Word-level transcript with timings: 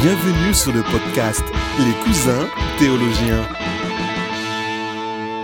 Bienvenue 0.00 0.54
sur 0.54 0.72
le 0.72 0.82
podcast 0.82 1.42
Les 1.78 1.92
cousins 2.04 2.46
théologiens. 2.78 3.48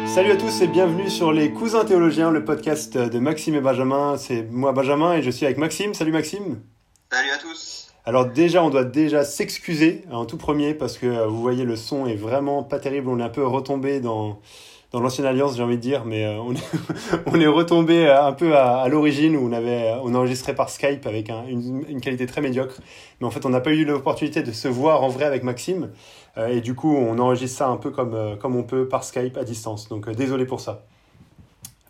Salut 0.07 0.31
à 0.31 0.37
tous 0.37 0.63
et 0.63 0.69
bienvenue 0.69 1.11
sur 1.11 1.33
Les 1.33 1.51
cousins 1.51 1.85
théologiens, 1.85 2.31
le 2.31 2.45
podcast 2.45 2.97
de 2.97 3.19
Maxime 3.19 3.57
et 3.57 3.61
Benjamin. 3.61 4.17
C'est 4.17 4.43
moi 4.51 4.73
Benjamin 4.73 5.15
et 5.15 5.23
je 5.23 5.31
suis 5.31 5.45
avec 5.45 5.59
Maxime. 5.59 5.93
Salut 5.95 6.13
Maxime. 6.13 6.61
Salut 7.11 7.31
à 7.31 7.39
tous. 7.39 7.89
Alors 8.05 8.27
déjà, 8.27 8.63
on 8.63 8.71
doit 8.71 8.85
déjà 8.85 9.25
s'excuser 9.25 10.05
en 10.13 10.25
tout 10.25 10.37
premier 10.37 10.75
parce 10.75 10.99
que 10.99 11.07
euh, 11.07 11.27
vous 11.27 11.41
voyez 11.41 11.65
le 11.65 11.75
son 11.75 12.07
est 12.07 12.17
vraiment 12.17 12.63
pas 12.63 12.79
terrible. 12.79 13.09
On 13.09 13.19
est 13.19 13.25
un 13.25 13.29
peu 13.29 13.45
retombé 13.45 14.01
dans 14.01 14.41
dans 14.95 15.01
l'ancienne 15.01 15.27
alliance, 15.27 15.57
j'ai 15.57 15.63
envie 15.65 15.75
de 15.77 15.81
dire, 15.83 16.05
mais 16.05 16.25
euh, 16.25 16.39
on, 16.39 16.55
est, 16.55 16.63
on 17.27 17.41
est 17.41 17.49
retombé 17.49 18.09
un 18.09 18.33
peu 18.33 18.57
à, 18.57 18.77
à 18.77 18.89
l'origine 18.89 19.37
où 19.37 19.45
on 19.45 19.53
avait 19.53 19.93
on 20.05 20.15
enregistrait 20.15 20.55
par 20.55 20.71
Skype 20.71 21.05
avec 21.07 21.31
un, 21.31 21.45
une, 21.49 21.85
une, 21.89 22.01
qualité 22.01 22.27
très 22.27 22.41
médiocre. 22.41 22.77
Mais 23.21 23.27
en 23.27 23.31
fait, 23.33 23.45
on 23.45 23.49
n'a 23.49 23.61
pas 23.61 23.73
eu 23.73 23.85
l'opportunité 23.85 24.45
de 24.45 24.53
se 24.53 24.69
voir 24.69 25.03
en 25.03 25.09
vrai 25.09 25.25
avec 25.25 25.43
Maxime. 25.43 25.91
Euh, 26.39 26.47
et 26.47 26.61
du 26.61 26.77
coup, 26.77 26.95
on 26.97 27.19
enregistre 27.19 27.59
ça 27.59 27.67
un 27.67 27.77
peu 27.77 27.91
comme, 27.91 28.15
euh, 28.15 28.37
comme 28.37 28.55
on 28.55 28.63
peut 28.63 28.87
par 28.87 29.03
Skype 29.03 29.37
à 29.37 29.43
distance. 29.43 29.89
Donc 29.89 30.09
désolé 30.11 30.47
pour 30.47 30.61
ça. 30.61 30.85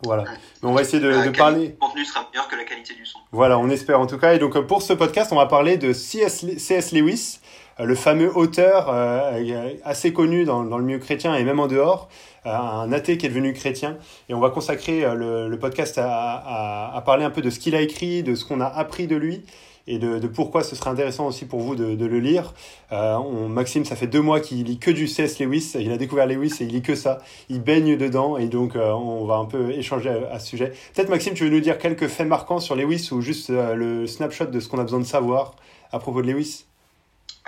Voilà. 0.03 0.23
Mais 0.61 0.69
on 0.69 0.73
va 0.73 0.81
essayer 0.81 1.01
de, 1.01 1.09
de 1.25 1.29
parler. 1.29 1.69
du 1.69 1.75
contenu 1.75 2.05
sera 2.05 2.27
meilleur 2.31 2.47
que 2.47 2.55
la 2.55 2.63
qualité 2.63 2.93
du 2.95 3.05
son. 3.05 3.19
Voilà, 3.31 3.57
on 3.59 3.69
espère 3.69 3.99
en 3.99 4.07
tout 4.07 4.17
cas. 4.17 4.33
Et 4.33 4.39
donc 4.39 4.55
euh, 4.55 4.61
pour 4.61 4.81
ce 4.81 4.93
podcast, 4.93 5.31
on 5.31 5.35
va 5.37 5.45
parler 5.45 5.77
de 5.77 5.93
C.S. 5.93 6.43
Le- 6.43 6.57
C.S. 6.57 6.91
Lewis, 6.91 7.39
euh, 7.43 7.44
le 7.83 7.95
fameux 7.95 8.35
auteur 8.35 8.87
euh, 8.89 9.73
assez 9.83 10.13
connu 10.13 10.45
dans, 10.45 10.63
dans 10.63 10.77
le 10.77 10.83
milieu 10.83 10.99
chrétien 10.99 11.35
et 11.35 11.43
même 11.43 11.59
en 11.59 11.67
dehors, 11.67 12.07
euh, 12.45 12.49
un 12.55 12.91
athée 12.91 13.17
qui 13.17 13.25
est 13.25 13.29
devenu 13.29 13.53
chrétien. 13.53 13.97
Et 14.29 14.33
on 14.33 14.39
va 14.39 14.49
consacrer 14.49 15.03
euh, 15.03 15.13
le, 15.13 15.49
le 15.49 15.59
podcast 15.59 15.97
à, 15.97 16.07
à, 16.07 16.95
à 16.95 17.01
parler 17.01 17.25
un 17.25 17.31
peu 17.31 17.41
de 17.41 17.49
ce 17.49 17.59
qu'il 17.59 17.75
a 17.75 17.81
écrit, 17.81 18.23
de 18.23 18.35
ce 18.35 18.45
qu'on 18.45 18.61
a 18.61 18.67
appris 18.67 19.07
de 19.07 19.15
lui 19.15 19.43
et 19.87 19.99
de, 19.99 20.19
de 20.19 20.27
pourquoi 20.27 20.63
ce 20.63 20.75
serait 20.75 20.89
intéressant 20.89 21.27
aussi 21.27 21.45
pour 21.45 21.59
vous 21.59 21.75
de, 21.75 21.95
de 21.95 22.05
le 22.05 22.19
lire. 22.19 22.53
Euh, 22.91 23.15
on, 23.15 23.49
Maxime, 23.49 23.85
ça 23.85 23.95
fait 23.95 24.07
deux 24.07 24.21
mois 24.21 24.39
qu'il 24.39 24.63
lit 24.63 24.79
que 24.79 24.91
du 24.91 25.07
C.S. 25.07 25.39
Lewis. 25.39 25.73
Il 25.79 25.91
a 25.91 25.97
découvert 25.97 26.25
Lewis 26.25 26.55
et 26.59 26.63
il 26.63 26.69
lit 26.69 26.81
que 26.81 26.95
ça. 26.95 27.19
Il 27.49 27.61
baigne 27.61 27.97
dedans 27.97 28.37
et 28.37 28.47
donc 28.47 28.75
euh, 28.75 28.91
on 28.91 29.25
va 29.25 29.35
un 29.35 29.45
peu 29.45 29.71
échanger 29.71 30.09
à, 30.31 30.39
ce 30.39 30.47
sujet. 30.47 30.73
Peut-être 30.93 31.09
Maxime, 31.09 31.33
tu 31.33 31.43
veux 31.43 31.49
nous 31.51 31.59
dire 31.59 31.77
quelques 31.77 32.07
faits 32.07 32.27
marquants 32.27 32.59
sur 32.59 32.75
Lewis 32.75 33.09
ou 33.11 33.21
juste 33.21 33.49
le 33.49 34.07
snapshot 34.07 34.45
de 34.45 34.59
ce 34.59 34.67
qu'on 34.69 34.79
a 34.79 34.83
besoin 34.83 34.99
de 34.99 35.05
savoir 35.05 35.55
à 35.91 35.99
propos 35.99 36.21
de 36.21 36.31
Lewis? 36.31 36.65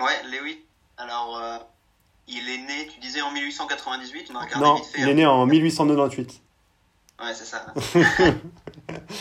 Ouais, 0.00 0.22
Lewis. 0.24 0.64
Alors, 0.96 1.36
euh, 1.38 1.58
il 2.26 2.48
est 2.48 2.58
né, 2.58 2.88
tu 2.92 3.00
disais 3.00 3.20
en 3.22 3.30
1898, 3.30 4.28
on 4.30 4.36
a 4.36 4.40
regardé 4.40 4.64
Non, 4.64 4.74
vite 4.74 4.86
fait. 4.86 5.00
il 5.00 5.08
est 5.08 5.14
né 5.14 5.26
en 5.26 5.46
1898. 5.46 6.42
Ouais, 7.20 7.34
c'est 7.34 7.44
ça. 7.44 7.66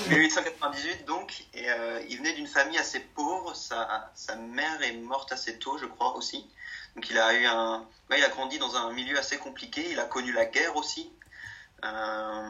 1898 0.09 1.05
donc, 1.05 1.45
et 1.53 1.69
euh, 1.69 1.99
il 2.09 2.17
venait 2.17 2.33
d'une 2.33 2.47
famille 2.47 2.77
assez 2.77 2.99
pauvre. 2.99 3.55
Sa, 3.55 4.11
sa 4.13 4.35
mère 4.35 4.81
est 4.83 4.93
morte 4.97 5.31
assez 5.31 5.57
tôt, 5.57 5.77
je 5.79 5.85
crois 5.85 6.15
aussi. 6.15 6.45
Donc 6.95 7.09
il 7.09 7.17
a 7.17 7.33
eu 7.33 7.45
un, 7.45 7.79
ouais, 8.09 8.19
il 8.19 8.23
a 8.23 8.29
grandi 8.29 8.59
dans 8.59 8.75
un 8.75 8.91
milieu 8.93 9.17
assez 9.17 9.37
compliqué. 9.37 9.85
Il 9.91 9.99
a 9.99 10.05
connu 10.05 10.31
la 10.31 10.45
guerre 10.45 10.75
aussi. 10.75 11.09
Euh, 11.83 12.49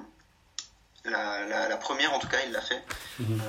la, 1.05 1.45
la, 1.47 1.69
la 1.69 1.77
première 1.77 2.13
en 2.13 2.19
tout 2.19 2.27
cas, 2.27 2.37
il 2.45 2.51
l'a 2.51 2.61
fait. 2.61 2.83
Mhm. 3.19 3.41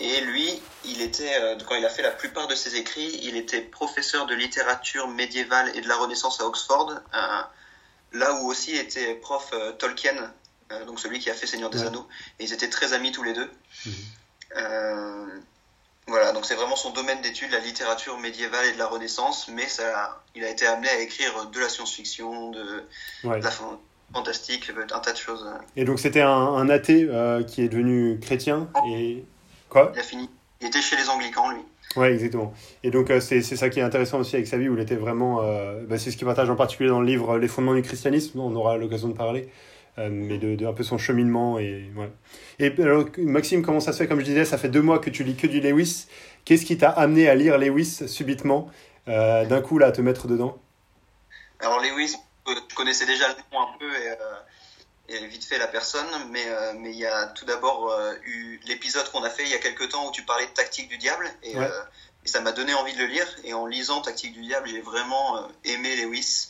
Et 0.00 0.20
lui, 0.22 0.48
il 0.84 1.02
était, 1.02 1.34
euh, 1.40 1.56
quand 1.68 1.74
il 1.74 1.84
a 1.84 1.90
fait 1.90 2.02
la 2.02 2.10
plupart 2.10 2.48
de 2.48 2.54
ses 2.54 2.76
écrits, 2.76 3.20
il 3.22 3.36
était 3.36 3.60
professeur 3.60 4.26
de 4.26 4.34
littérature 4.34 5.08
médiévale 5.08 5.70
et 5.76 5.80
de 5.82 5.88
la 5.88 5.96
Renaissance 5.96 6.40
à 6.40 6.46
Oxford, 6.46 6.90
euh, 7.14 7.18
là 8.12 8.34
où 8.34 8.48
aussi 8.50 8.74
était 8.76 9.14
prof 9.14 9.50
euh, 9.52 9.72
Tolkien, 9.72 10.32
donc 10.86 11.00
celui 11.00 11.18
qui 11.18 11.28
a 11.30 11.34
fait 11.34 11.46
Seigneur 11.48 11.68
des 11.68 11.80
Ouais. 11.80 11.88
Anneaux. 11.88 12.06
Et 12.38 12.44
ils 12.44 12.52
étaient 12.52 12.70
très 12.70 12.92
amis 12.92 13.10
tous 13.12 13.24
les 13.24 13.32
deux. 13.32 13.50
Mhm. 13.86 13.92
Euh, 14.56 15.26
voilà, 16.06 16.32
donc 16.32 16.44
c'est 16.46 16.54
vraiment 16.54 16.76
son 16.76 16.90
domaine 16.90 17.20
d'étude, 17.22 17.50
la 17.52 17.58
littérature 17.58 18.18
médiévale 18.18 18.66
et 18.66 18.72
de 18.72 18.78
la 18.78 18.86
Renaissance, 18.86 19.48
mais 19.48 19.66
ça, 19.68 20.22
il 20.34 20.44
a 20.44 20.48
été 20.48 20.66
amené 20.66 20.88
à 20.88 20.98
écrire 21.00 21.46
de 21.46 21.60
la 21.60 21.68
science-fiction, 21.68 22.50
de, 22.50 22.84
Ouais. 23.24 23.38
de 23.38 23.44
la 23.44 23.50
fan- 23.50 23.78
fantastique, 24.12 24.70
un 24.92 24.98
tas 25.00 25.12
de 25.12 25.16
choses. 25.18 25.46
Et 25.76 25.84
donc 25.84 26.00
c'était 26.00 26.22
un, 26.22 26.28
un 26.30 26.68
athée 26.68 27.06
euh, 27.08 27.42
qui 27.44 27.62
est 27.62 27.68
devenu 27.68 28.18
chrétien 28.20 28.68
et 28.88 29.24
quoi 29.70 29.92
Il 29.94 30.00
a 30.00 30.02
fini. 30.02 30.28
Il 30.60 30.66
était 30.66 30.82
chez 30.82 30.96
les 30.96 31.08
Anglicans, 31.08 31.50
lui. 31.50 31.60
Ouais, 31.96 32.12
exactement. 32.12 32.52
Et 32.84 32.90
donc 32.90 33.10
euh, 33.10 33.18
c'est 33.20 33.40
ça 33.42 33.70
qui 33.70 33.80
est 33.80 33.82
intéressant 33.82 34.18
aussi 34.20 34.36
avec 34.36 34.46
sa 34.46 34.58
vie 34.58 34.68
où 34.68 34.74
il 34.76 34.80
était 34.80 34.94
vraiment, 34.96 35.40
euh, 35.42 35.82
bah, 35.88 35.98
c'est 35.98 36.10
ce 36.10 36.16
qu'il 36.18 36.26
partage 36.26 36.50
en 36.50 36.54
particulier 36.56 36.90
dans 36.90 37.00
le 37.00 37.06
livre 37.06 37.38
Les 37.38 37.48
fondements 37.48 37.74
du 37.74 37.82
christianisme. 37.82 38.38
dont 38.38 38.44
On 38.50 38.54
aura 38.54 38.76
l'occasion 38.76 39.08
de 39.08 39.14
parler. 39.14 39.48
Euh, 39.98 40.08
mais 40.12 40.38
de, 40.38 40.54
de 40.54 40.66
un 40.66 40.72
peu 40.72 40.84
son 40.84 40.98
cheminement 40.98 41.58
et 41.58 41.90
ouais. 41.96 42.10
Et 42.60 42.72
alors 42.80 43.06
Maxime, 43.18 43.62
comment 43.62 43.80
ça 43.80 43.92
se 43.92 43.98
fait? 43.98 44.06
Comme 44.06 44.20
je 44.20 44.24
disais, 44.24 44.44
ça 44.44 44.56
fait 44.56 44.68
deux 44.68 44.82
mois 44.82 45.00
que 45.00 45.10
tu 45.10 45.24
lis 45.24 45.34
que 45.34 45.48
du 45.48 45.60
Lewis. 45.60 46.06
Qu'est-ce 46.44 46.64
qui 46.64 46.78
t'a 46.78 46.90
amené 46.90 47.28
à 47.28 47.34
lire 47.34 47.58
Lewis 47.58 48.04
subitement, 48.06 48.70
euh, 49.08 49.44
d'un 49.46 49.60
coup 49.60 49.78
là, 49.78 49.86
à 49.88 49.92
te 49.92 50.00
mettre 50.00 50.28
dedans? 50.28 50.58
Alors 51.60 51.80
Lewis, 51.80 52.14
euh, 52.48 52.52
je 52.68 52.74
connaissais 52.76 53.04
déjà 53.04 53.28
le 53.28 53.34
nom 53.52 53.62
un 53.62 53.78
peu 53.80 53.86
et, 53.86 54.10
euh, 54.10 54.14
et 55.10 55.26
vite 55.26 55.44
fait 55.44 55.58
la 55.58 55.66
personne, 55.66 56.06
mais 56.30 56.44
euh, 56.46 56.72
mais 56.76 56.90
il 56.90 56.98
y 56.98 57.06
a 57.06 57.26
tout 57.26 57.44
d'abord 57.44 57.90
euh, 57.90 58.14
eu 58.24 58.60
l'épisode 58.66 59.10
qu'on 59.10 59.22
a 59.24 59.30
fait 59.30 59.42
il 59.42 59.50
y 59.50 59.54
a 59.54 59.58
quelques 59.58 59.88
temps 59.90 60.06
où 60.08 60.12
tu 60.12 60.22
parlais 60.22 60.46
de 60.46 60.50
Tactique 60.52 60.88
du 60.88 60.98
diable 60.98 61.28
et, 61.42 61.56
Ouais. 61.56 61.64
euh, 61.64 61.82
et 62.24 62.28
ça 62.28 62.40
m'a 62.40 62.52
donné 62.52 62.74
envie 62.74 62.92
de 62.94 62.98
le 62.98 63.06
lire 63.06 63.26
et 63.44 63.52
en 63.52 63.66
lisant 63.66 64.00
Tactique 64.02 64.32
du 64.34 64.42
diable 64.42 64.68
j'ai 64.68 64.80
vraiment 64.80 65.48
aimé 65.64 65.96
Lewis 65.96 66.48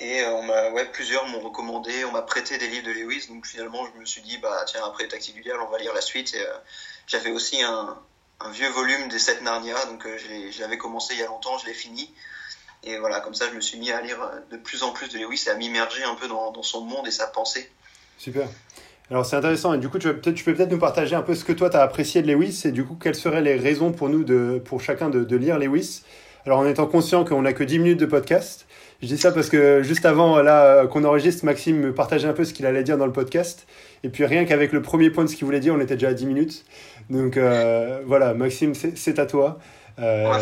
et 0.00 0.24
on 0.26 0.42
m'a 0.42 0.70
ouais 0.70 0.84
plusieurs 0.86 1.26
m'ont 1.26 1.40
recommandé, 1.40 2.04
on 2.04 2.12
m'a 2.12 2.22
prêté 2.22 2.56
des 2.58 2.68
livres 2.68 2.86
de 2.86 2.92
Lewis 2.92 3.26
donc 3.28 3.46
finalement 3.46 3.84
je 3.92 3.98
me 4.00 4.04
suis 4.04 4.22
dit 4.22 4.38
bah 4.38 4.64
tiens 4.66 4.84
après 4.86 5.08
Tactique 5.08 5.34
du 5.34 5.42
diable 5.42 5.60
on 5.62 5.70
va 5.70 5.78
lire 5.78 5.94
la 5.94 6.00
suite 6.02 6.34
et 6.34 6.44
j'avais 7.06 7.30
aussi 7.30 7.62
un 7.62 7.98
un 8.40 8.50
vieux 8.50 8.68
volume 8.68 9.08
des 9.08 9.18
sept 9.18 9.40
Narnia 9.42 9.84
donc 9.86 10.06
l'avais 10.60 10.78
commencé 10.78 11.14
il 11.14 11.20
y 11.20 11.22
a 11.22 11.26
longtemps 11.26 11.58
je 11.58 11.66
l'ai 11.66 11.74
fini 11.74 12.12
et 12.84 12.98
voilà, 12.98 13.20
comme 13.20 13.34
ça, 13.34 13.46
je 13.50 13.54
me 13.54 13.60
suis 13.60 13.78
mis 13.78 13.90
à 13.90 14.00
lire 14.00 14.20
euh, 14.20 14.56
de 14.56 14.56
plus 14.56 14.82
en 14.82 14.92
plus 14.92 15.08
de 15.08 15.18
Lewis 15.18 15.44
et 15.46 15.50
à 15.50 15.54
m'immerger 15.54 16.02
un 16.04 16.14
peu 16.14 16.28
dans, 16.28 16.50
dans 16.52 16.62
son 16.62 16.82
monde 16.82 17.06
et 17.06 17.10
sa 17.10 17.26
pensée. 17.26 17.70
Super. 18.18 18.46
Alors 19.10 19.26
c'est 19.26 19.36
intéressant 19.36 19.74
et 19.74 19.78
du 19.78 19.90
coup 19.90 19.98
tu, 19.98 20.08
peux 20.14 20.32
peut-être 20.54 20.70
nous 20.70 20.78
partager 20.78 21.14
un 21.14 21.20
peu 21.20 21.34
ce 21.34 21.44
que 21.44 21.52
toi 21.52 21.68
tu 21.68 21.76
as 21.76 21.82
apprécié 21.82 22.22
de 22.22 22.32
Lewis 22.32 22.62
et 22.64 22.72
du 22.72 22.82
coup 22.84 22.94
quelles 22.94 23.14
seraient 23.14 23.42
les 23.42 23.56
raisons 23.56 23.92
pour 23.92 24.08
nous, 24.08 24.24
de, 24.24 24.62
pour 24.64 24.80
chacun 24.80 25.10
de, 25.10 25.22
de 25.22 25.36
lire 25.36 25.58
Lewis? 25.58 26.02
Alors 26.46 26.60
en 26.60 26.66
étant 26.66 26.86
conscient 26.86 27.24
qu'on 27.24 27.42
n'a 27.42 27.52
que 27.52 27.62
10 27.62 27.78
minutes 27.80 28.00
de 28.00 28.06
podcast, 28.06 28.66
je 29.02 29.08
dis 29.08 29.18
ça 29.18 29.32
parce 29.32 29.50
que 29.50 29.82
juste 29.82 30.06
avant 30.06 30.40
là 30.40 30.64
euh, 30.64 30.86
qu'on 30.86 31.04
enregistre, 31.04 31.44
Maxime 31.44 31.78
me 31.78 31.92
partageait 31.92 32.28
un 32.28 32.32
peu 32.32 32.44
ce 32.44 32.54
qu'il 32.54 32.64
allait 32.64 32.84
dire 32.84 32.96
dans 32.96 33.04
le 33.04 33.12
podcast 33.12 33.66
et 34.02 34.08
puis 34.08 34.24
rien 34.24 34.44
qu'avec 34.44 34.72
le 34.72 34.80
premier 34.80 35.10
point 35.10 35.24
de 35.24 35.28
ce 35.28 35.36
qu'il 35.36 35.44
voulait 35.44 35.60
dire, 35.60 35.74
on 35.74 35.80
était 35.80 35.94
déjà 35.94 36.08
à 36.08 36.14
10 36.14 36.24
minutes. 36.24 36.64
Donc 37.10 37.36
euh, 37.36 38.00
voilà, 38.06 38.32
Maxime, 38.32 38.74
c'est, 38.74 39.18
à 39.18 39.26
toi. 39.26 39.58
Euh. 39.98 40.32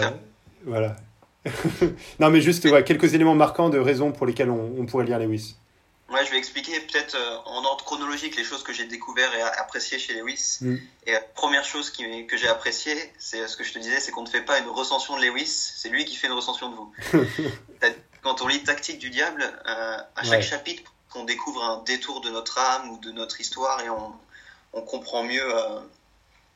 Voilà. 0.65 0.97
non 2.21 2.31
mais 2.31 2.41
juste 2.41 2.65
ouais, 2.65 2.85
quelques 2.85 3.15
éléments 3.15 3.35
marquants 3.35 3.69
de 3.71 3.79
raisons 3.79 4.13
pour 4.13 4.27
lesquelles 4.27 4.51
on, 4.51 4.75
on 4.79 4.87
pourrait 4.87 5.05
lire 5.07 5.19
Lewis. 5.19 5.57
Ouais, 6.11 6.25
je 6.27 6.31
vais 6.33 6.39
expliquer 6.39 6.79
peut-être 6.81 7.15
euh, 7.15 7.37
en 7.47 7.65
ordre 7.65 7.85
chronologique 7.85 8.37
les 8.37 8.43
choses 8.43 8.65
que 8.65 8.73
j'ai 8.73 8.85
découvert 8.87 9.33
et 9.33 9.43
appréciées 9.43 9.99
chez 10.01 10.15
Lewis. 10.15 10.59
Mm. 10.61 10.77
Et 11.07 11.13
la 11.13 11.21
première 11.21 11.65
chose 11.65 11.91
qui, 11.91 12.27
que 12.27 12.37
j'ai 12.37 12.49
appréciée, 12.49 12.97
c'est 13.19 13.41
euh, 13.41 13.47
ce 13.47 13.57
que 13.57 13.63
je 13.63 13.73
te 13.73 13.79
disais, 13.79 14.01
c'est 14.01 14.11
qu'on 14.11 14.25
ne 14.25 14.29
fait 14.29 14.41
pas 14.43 14.59
une 14.59 14.69
recension 14.69 15.17
de 15.17 15.23
Lewis, 15.25 15.47
c'est 15.47 15.89
lui 15.89 16.05
qui 16.05 16.17
fait 16.17 16.27
une 16.27 16.33
recension 16.33 16.69
de 16.71 16.75
vous. 16.75 16.93
Quand 18.23 18.43
on 18.43 18.49
lit 18.49 18.63
Tactique 18.65 18.99
du 18.99 19.09
diable, 19.09 19.43
euh, 19.67 19.97
à 20.17 20.23
chaque 20.25 20.41
Ouais. 20.41 20.43
chapitre, 20.43 20.93
on 21.15 21.25
découvre 21.25 21.63
un 21.65 21.83
détour 21.85 22.21
de 22.21 22.29
notre 22.31 22.59
âme 22.59 22.91
ou 22.91 22.99
de 22.99 23.13
notre 23.13 23.41
histoire 23.41 23.81
et 23.81 23.89
on, 23.89 24.13
on 24.75 24.83
comprend 24.83 25.23
mieux. 25.23 25.43
euh, 25.43 25.79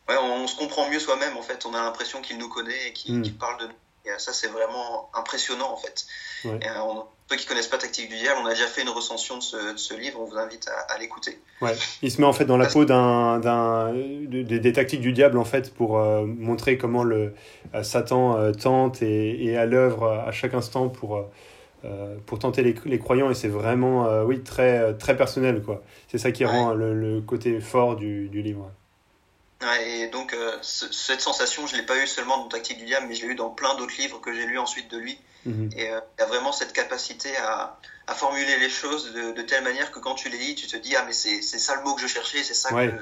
ouais, 0.08 0.16
on, 0.20 0.42
on 0.42 0.46
se 0.46 0.56
comprend 0.56 0.88
mieux 0.90 1.00
soi-même 1.00 1.36
en 1.36 1.42
fait. 1.42 1.64
On 1.64 1.72
a 1.74 1.80
l'impression 1.80 2.20
qu'il 2.20 2.38
nous 2.38 2.48
connaît 2.48 2.88
et 2.88 2.92
qu'il 2.92 3.18
Mm. 3.18 3.22
qu'il 3.22 3.34
parle 3.38 3.60
de 3.60 3.66
nous. 3.68 3.72
Et 4.06 4.10
euh, 4.10 4.18
ça, 4.18 4.32
c'est 4.32 4.48
vraiment 4.48 5.08
impressionnant 5.14 5.72
en 5.72 5.76
fait. 5.76 6.04
Ouais. 6.44 6.58
Et, 6.62 6.68
euh, 6.68 6.82
on- 6.82 7.04
ceux 7.30 7.36
qui 7.36 7.46
connaissent 7.46 7.68
pas 7.68 7.78
Tactique 7.78 8.10
du 8.10 8.16
diable, 8.18 8.38
on 8.42 8.46
a 8.46 8.50
déjà 8.50 8.66
fait 8.66 8.82
une 8.82 8.90
recension 8.90 9.38
de 9.38 9.42
ce, 9.42 9.72
de 9.72 9.78
ce 9.78 9.94
livre. 9.94 10.18
On 10.20 10.26
vous 10.26 10.36
invite 10.36 10.68
à, 10.68 10.92
à 10.92 10.98
l'écouter. 10.98 11.40
Ouais, 11.62 11.72
il 12.02 12.10
se 12.12 12.20
met 12.20 12.26
en 12.26 12.34
fait 12.34 12.44
dans 12.44 12.58
la 12.58 12.66
peau 12.66 12.84
d'un, 12.84 13.38
d'un, 13.40 13.94
de- 13.94 14.42
de- 14.42 14.58
des 14.58 14.72
tactiques 14.74 15.00
du 15.00 15.12
diable 15.14 15.38
en 15.38 15.44
fait 15.46 15.72
pour 15.72 15.98
euh, 15.98 16.26
montrer 16.26 16.76
comment 16.76 17.02
le 17.02 17.34
euh, 17.74 17.82
Satan 17.82 18.36
euh, 18.36 18.52
tente 18.52 19.00
et, 19.00 19.42
et 19.46 19.56
à 19.56 19.64
l'œuvre 19.64 20.06
à 20.26 20.32
chaque 20.32 20.52
instant 20.54 20.88
pour 20.90 21.24
pour 22.26 22.38
tenter 22.38 22.62
les, 22.62 22.74
les 22.86 22.98
croyants 22.98 23.30
et 23.30 23.34
c'est 23.34 23.48
vraiment 23.48 24.06
oui 24.22 24.42
très 24.42 24.94
très 24.96 25.16
personnel 25.18 25.62
quoi. 25.62 25.82
C'est 26.08 26.16
ça 26.18 26.32
qui 26.32 26.44
Ouais. 26.44 26.50
rend 26.50 26.72
le, 26.72 26.94
le 26.94 27.20
côté 27.20 27.60
fort 27.60 27.96
du, 27.96 28.28
du 28.28 28.40
livre. 28.40 28.70
Et 29.86 30.08
donc 30.08 30.32
euh, 30.34 30.56
ce- 30.62 30.92
cette 30.92 31.20
sensation, 31.20 31.66
je 31.66 31.76
l'ai 31.76 31.82
pas 31.84 31.96
eu 32.02 32.06
seulement 32.06 32.38
dans 32.38 32.48
Tactique 32.48 32.78
du 32.78 32.84
diable, 32.84 33.06
mais 33.08 33.14
je 33.14 33.24
l'ai 33.24 33.32
eu 33.32 33.34
dans 33.34 33.48
plein 33.50 33.74
d'autres 33.76 33.94
livres 33.98 34.20
que 34.20 34.34
j'ai 34.34 34.44
lus 34.46 34.58
ensuite 34.58 34.90
de 34.90 34.98
lui. 34.98 35.18
Mhm. 35.46 35.70
Et 35.76 35.88
euh, 35.90 36.00
il 36.18 36.20
y 36.20 36.24
a 36.24 36.26
vraiment 36.26 36.52
cette 36.52 36.72
capacité 36.72 37.30
à, 37.36 37.78
à 38.06 38.14
formuler 38.14 38.58
les 38.60 38.68
choses 38.68 39.12
de, 39.14 39.32
de 39.32 39.42
telle 39.42 39.64
manière 39.64 39.90
que 39.90 40.00
quand 40.00 40.14
tu 40.14 40.28
les 40.28 40.38
lis, 40.38 40.54
tu 40.54 40.66
te 40.66 40.76
dis 40.76 40.94
ah 40.96 41.04
mais 41.06 41.12
c'est 41.14 41.40
ça 41.42 41.76
le 41.76 41.82
mot 41.82 41.94
que 41.94 42.02
je 42.02 42.06
cherchais, 42.06 42.42
c'est 42.42 42.54
ça 42.54 42.74
Ouais, 42.74 42.88
que 42.88 42.92
ouais, 42.92 42.98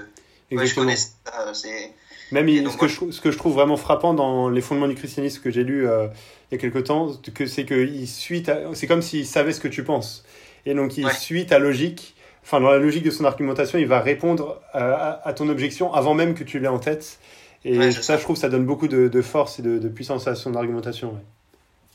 je 0.50 0.54
Exactement. 0.56 0.86
connais 0.86 0.96
ça. 0.96 1.10
euh, 1.48 1.86
Même 2.30 2.48
Et 2.48 2.52
il- 2.54 2.64
donc, 2.64 2.72
ce, 2.74 2.78
que 2.78 2.88
je, 2.88 2.94
trouve- 2.96 3.12
ce 3.12 3.20
que 3.20 3.30
je 3.32 3.38
trouve 3.38 3.54
vraiment 3.54 3.76
frappant 3.76 4.14
dans 4.14 4.48
les 4.48 4.60
fondements 4.60 4.88
du 4.88 4.94
christianisme 4.94 5.42
que 5.42 5.50
j'ai 5.50 5.64
lu 5.64 5.88
euh, 5.88 6.06
il 6.50 6.54
y 6.54 6.58
a 6.58 6.60
quelque 6.60 6.78
temps, 6.78 7.08
c'est 7.24 7.64
que 7.64 8.06
c'est 8.06 8.86
comme 8.86 9.02
s'il 9.02 9.26
savait 9.26 9.52
ce 9.52 9.60
que 9.60 9.68
tu 9.68 9.82
penses. 9.84 10.22
Et 10.66 10.74
donc 10.74 10.96
il 10.96 11.06
Ouais. 11.06 11.14
suit 11.14 11.46
ta 11.46 11.58
logique, 11.58 12.14
enfin 12.42 12.60
dans 12.60 12.70
la 12.70 12.78
logique 12.78 13.04
de 13.04 13.10
son 13.10 13.24
argumentation, 13.24 13.78
il 13.78 13.86
va 13.86 14.00
répondre 14.00 14.60
euh, 14.74 14.94
à, 14.94 15.26
à 15.26 15.32
ton 15.32 15.48
objection 15.48 15.92
avant 15.94 16.14
même 16.14 16.34
que 16.34 16.44
tu 16.44 16.58
l'aies 16.58 16.68
en 16.68 16.78
tête. 16.78 17.18
Et 17.64 17.92
ça, 17.92 18.16
je 18.16 18.22
trouve, 18.22 18.36
ça 18.36 18.48
donne 18.48 18.66
beaucoup 18.66 18.88
de, 18.88 19.22
force 19.22 19.58
et 19.58 19.62
de, 19.62 19.88
puissance 19.88 20.26
à 20.26 20.34
son 20.34 20.54
argumentation. 20.54 21.12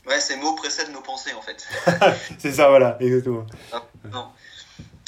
Ouais, 0.06 0.14
ouais 0.14 0.20
ces 0.20 0.36
mots 0.36 0.54
précèdent 0.54 0.92
nos 0.92 1.02
pensées, 1.02 1.32
en 1.34 1.42
fait. 1.42 1.66
c'est 2.38 2.52
ça, 2.52 2.68
voilà, 2.68 2.96
exactement. 3.00 3.44
Non. 4.10 4.28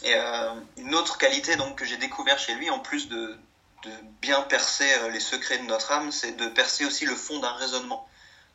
Et 0.04 0.14
euh, 0.14 0.50
une 0.78 0.94
autre 0.94 1.18
qualité 1.18 1.56
donc, 1.56 1.76
que 1.76 1.84
j'ai 1.84 1.96
découvert 1.96 2.38
chez 2.38 2.54
lui, 2.54 2.68
en 2.70 2.78
plus 2.78 3.08
de, 3.08 3.36
de 3.84 3.90
bien 4.20 4.42
percer 4.42 4.90
euh, 5.02 5.10
les 5.10 5.20
secrets 5.20 5.58
de 5.58 5.64
notre 5.64 5.92
âme, 5.92 6.12
c'est 6.12 6.36
de 6.36 6.48
percer 6.48 6.84
aussi 6.84 7.06
le 7.06 7.14
fond 7.14 7.38
d'un 7.38 7.52
raisonnement. 7.52 8.06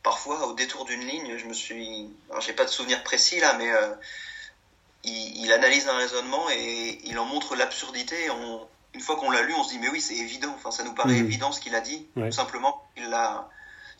Parfois, 0.02 0.46
au 0.46 0.54
détour 0.54 0.84
d'une 0.84 1.04
ligne, 1.04 1.36
je 1.38 1.46
me 1.46 1.54
suis. 1.54 2.08
Alors, 2.30 2.40
j'ai 2.40 2.52
pas 2.52 2.64
de 2.64 2.70
souvenir 2.70 3.02
précis 3.02 3.40
là, 3.40 3.56
mais 3.58 3.68
euh, 3.72 3.88
il, 5.06 5.52
analyse 5.52 5.88
un 5.88 5.96
raisonnement 5.96 6.44
et 6.50 6.98
il 7.04 7.18
en 7.18 7.24
montre 7.24 7.56
l'absurdité. 7.56 8.16
Une 8.94 9.00
fois 9.00 9.16
qu'on 9.16 9.30
l'a 9.30 9.42
lu, 9.42 9.54
on 9.58 9.64
se 9.64 9.70
dit, 9.70 9.78
mais 9.78 9.88
oui, 9.88 10.00
c'est 10.00 10.16
évident. 10.16 10.52
Enfin, 10.56 10.70
ça 10.70 10.84
nous 10.84 10.94
paraît 10.94 11.14
mmh. 11.14 11.26
évident 11.26 11.52
ce 11.52 11.60
qu'il 11.60 11.74
a 11.74 11.80
dit. 11.80 12.06
Tout 12.14 12.32
simplement, 12.32 12.82
il 12.96 13.08
l'a, 13.08 13.48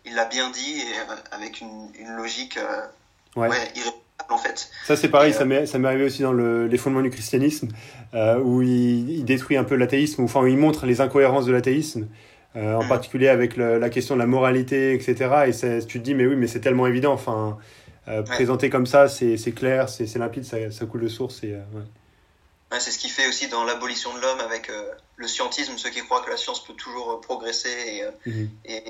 il 0.05 0.15
l'a 0.15 0.25
bien 0.25 0.51
dit 0.51 0.81
et 0.81 1.35
avec 1.35 1.61
une, 1.61 1.91
une 1.99 2.17
logique 2.17 2.59
ouais 3.37 3.49
en 4.29 4.39
fait. 4.39 4.71
Ça, 4.85 4.97
c'est 4.97 5.09
pareil, 5.09 5.33
ça 5.33 5.45
m'est 5.45 5.67
arrivé 5.85 6.05
aussi 6.05 6.23
dans 6.23 6.33
le, 6.33 6.67
les 6.67 6.79
fondements 6.79 7.03
du 7.03 7.11
christianisme, 7.11 7.69
euh, 8.15 8.39
où 8.39 8.63
il, 8.63 9.25
détruit 9.25 9.57
un 9.57 9.65
peu 9.65 9.77
l'athéisme, 9.77 10.25
enfin, 10.25 10.47
il 10.47 10.57
montre 10.57 10.87
les 10.87 11.01
incohérences 11.01 11.47
de 11.47 11.53
l'athéisme, 11.53 12.09
euh, 12.57 12.75
en 12.75 12.85
mm. 12.85 12.89
particulier 12.89 13.29
avec 13.29 13.57
la 13.57 13.91
question 13.91 14.15
de 14.15 14.21
la 14.21 14.27
moralité, 14.27 14.95
etc. 14.95 15.47
Et 15.47 15.87
tu 15.87 15.99
te 15.99 16.05
dis, 16.05 16.15
mais 16.15 16.27
oui, 16.27 16.37
mais 16.37 16.47
c'est 16.47 16.61
tellement 16.61 16.87
évident, 16.87 17.13
enfin, 17.13 17.59
euh, 18.09 18.23
présenté 18.23 18.71
comme 18.71 18.87
ça, 18.87 19.09
c'est 19.09 19.53
clair, 19.53 19.89
c'est 19.89 20.13
limpide, 20.17 20.45
ça, 20.45 20.71
ça, 20.71 20.87
coule 20.87 21.03
de 21.03 21.09
source. 21.09 21.43
Et, 21.43 21.55
ouais. 21.55 22.81
c'est 22.81 22.91
ce 22.91 22.99
qu'il 22.99 23.11
fait 23.11 23.29
aussi 23.29 23.49
dans 23.49 23.65
l'abolition 23.65 24.15
de 24.15 24.21
l'homme 24.21 24.41
avec 24.41 24.71
le 25.17 25.27
scientisme, 25.27 25.77
ceux 25.79 25.91
qui 25.91 26.01
croient 26.01 26.23
que 26.23 26.31
la 26.31 26.37
science 26.37 26.65
peut 26.65 26.75
toujours 26.75 27.21
progresser 27.21 27.69
et, 28.25 28.31
mm-hmm. 28.31 28.49
et 28.67 28.85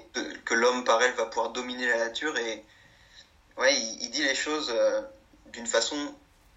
que, 0.45 0.55
l'homme 0.55 0.85
par 0.85 1.03
elle 1.03 1.15
va 1.15 1.27
pouvoir 1.27 1.51
dominer 1.53 1.89
la 1.89 1.99
nature. 1.99 2.37
Et 2.37 2.65
ouais, 3.59 3.75
il, 3.75 3.99
il 4.03 4.11
dit 4.11 4.23
les 4.23 4.35
choses 4.35 4.73
d'une 5.53 5.67
façon 5.67 5.97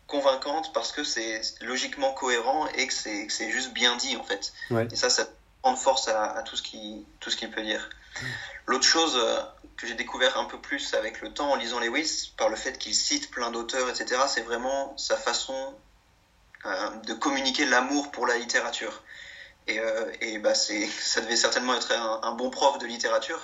convaincante 0.10 0.74
parce 0.74 0.92
que 0.92 1.04
c'est 1.04 1.42
logiquement 1.62 2.12
cohérent 2.14 2.68
et 2.76 2.88
que 2.88 2.94
c'est 2.94 3.52
juste 3.52 3.74
bien 3.74 3.96
dit 3.96 4.18
en 4.18 4.24
fait. 4.24 4.52
Et 4.92 4.96
ça, 4.96 5.10
ça 5.10 5.26
prend 5.62 5.76
force 5.76 6.08
à, 6.08 6.44
tout 6.44 6.58
ce 6.58 6.64
qu'il 6.64 7.06
qu'il 7.38 7.52
peut 7.52 7.62
dire. 7.62 7.90
L'autre 8.66 8.84
chose 8.84 9.16
euh, 9.16 9.42
que 9.80 9.88
j'ai 9.88 9.96
découvert 9.96 10.38
un 10.38 10.46
peu 10.46 10.60
plus 10.60 10.94
avec 10.94 11.22
le 11.22 11.34
temps 11.34 11.52
en 11.52 11.56
lisant 11.56 11.80
Lewis, 11.80 12.34
par 12.38 12.50
le 12.50 12.58
fait 12.58 12.78
qu'il 12.78 12.94
cite 12.94 13.32
plein 13.32 13.50
d'auteurs, 13.50 13.90
etc., 13.90 14.22
c'est 14.28 14.42
vraiment 14.42 14.96
sa 14.98 15.16
façon 15.16 15.74
euh, 16.66 16.90
de 17.08 17.14
communiquer 17.14 17.66
l'amour 17.66 18.12
pour 18.12 18.28
la 18.28 18.38
littérature. 18.38 19.02
Et, 19.68 19.80
euh, 19.80 20.12
et 20.20 20.38
bah 20.38 20.54
ça 20.56 21.22
devait 21.22 21.38
certainement 21.38 21.76
être 21.76 21.94
un, 21.94 22.20
un, 22.24 22.34
bon 22.34 22.50
prof 22.50 22.78
de 22.78 22.86
littérature, 22.88 23.40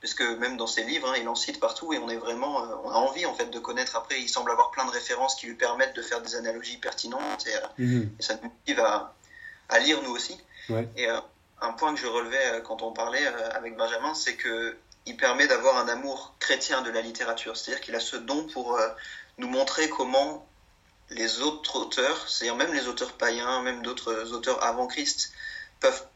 parce 0.00 0.14
que 0.14 0.36
même 0.36 0.56
dans 0.56 0.68
ses 0.68 0.84
livres, 0.84 1.08
hein, 1.10 1.16
il 1.20 1.26
en 1.26 1.34
cite 1.34 1.58
partout 1.58 1.92
et 1.92 1.98
on 1.98 2.08
est 2.08 2.16
vraiment, 2.16 2.62
euh, 2.62 2.76
on 2.84 2.90
a 2.90 2.94
envie 2.94 3.26
en 3.26 3.34
fait 3.34 3.50
de 3.50 3.58
connaître. 3.58 3.96
Après, 3.96 4.20
il 4.20 4.28
semble 4.28 4.52
avoir 4.52 4.70
plein 4.70 4.84
de 4.84 4.92
références 4.92 5.34
qui 5.34 5.46
lui 5.46 5.56
permettent 5.56 5.96
de 5.96 6.02
faire 6.02 6.22
des 6.22 6.36
analogies 6.36 6.76
pertinentes 6.76 7.48
et, 7.48 7.56
euh, 7.56 7.66
mhm. 7.78 8.10
ça 8.20 8.34
nous 8.36 8.48
motive 8.48 8.78
à, 8.78 9.12
à, 9.68 9.78
lire 9.80 10.00
nous 10.02 10.12
aussi. 10.12 10.38
Et 10.96 11.08
un 11.60 11.72
point 11.72 11.92
que 11.92 12.00
je 12.00 12.06
relevais 12.06 12.62
quand 12.64 12.80
on 12.82 12.92
parlait 12.92 13.26
avec 13.26 13.76
Benjamin, 13.76 14.14
c'est 14.14 14.36
que 14.36 14.76
il 15.10 15.16
permet 15.16 15.48
d'avoir 15.48 15.76
un 15.76 15.88
amour 15.88 16.34
chrétien 16.38 16.82
de 16.82 16.90
la 16.90 17.00
littérature, 17.00 17.56
c'est-à-dire 17.56 17.82
qu'il 17.82 17.96
a 17.96 18.00
ce 18.00 18.16
don 18.16 18.46
pour 18.46 18.78
nous 19.38 19.48
montrer 19.48 19.88
comment 19.88 20.46
les 21.10 21.40
autres 21.40 21.76
auteurs, 21.76 22.28
c'est-à-dire 22.28 22.54
même 22.54 22.72
les 22.72 22.86
auteurs 22.86 23.14
païens, 23.14 23.60
même 23.62 23.82
d'autres 23.82 24.32
auteurs 24.32 24.62
avant 24.62 24.86
Christ, 24.86 25.32
peuvent 25.80 26.06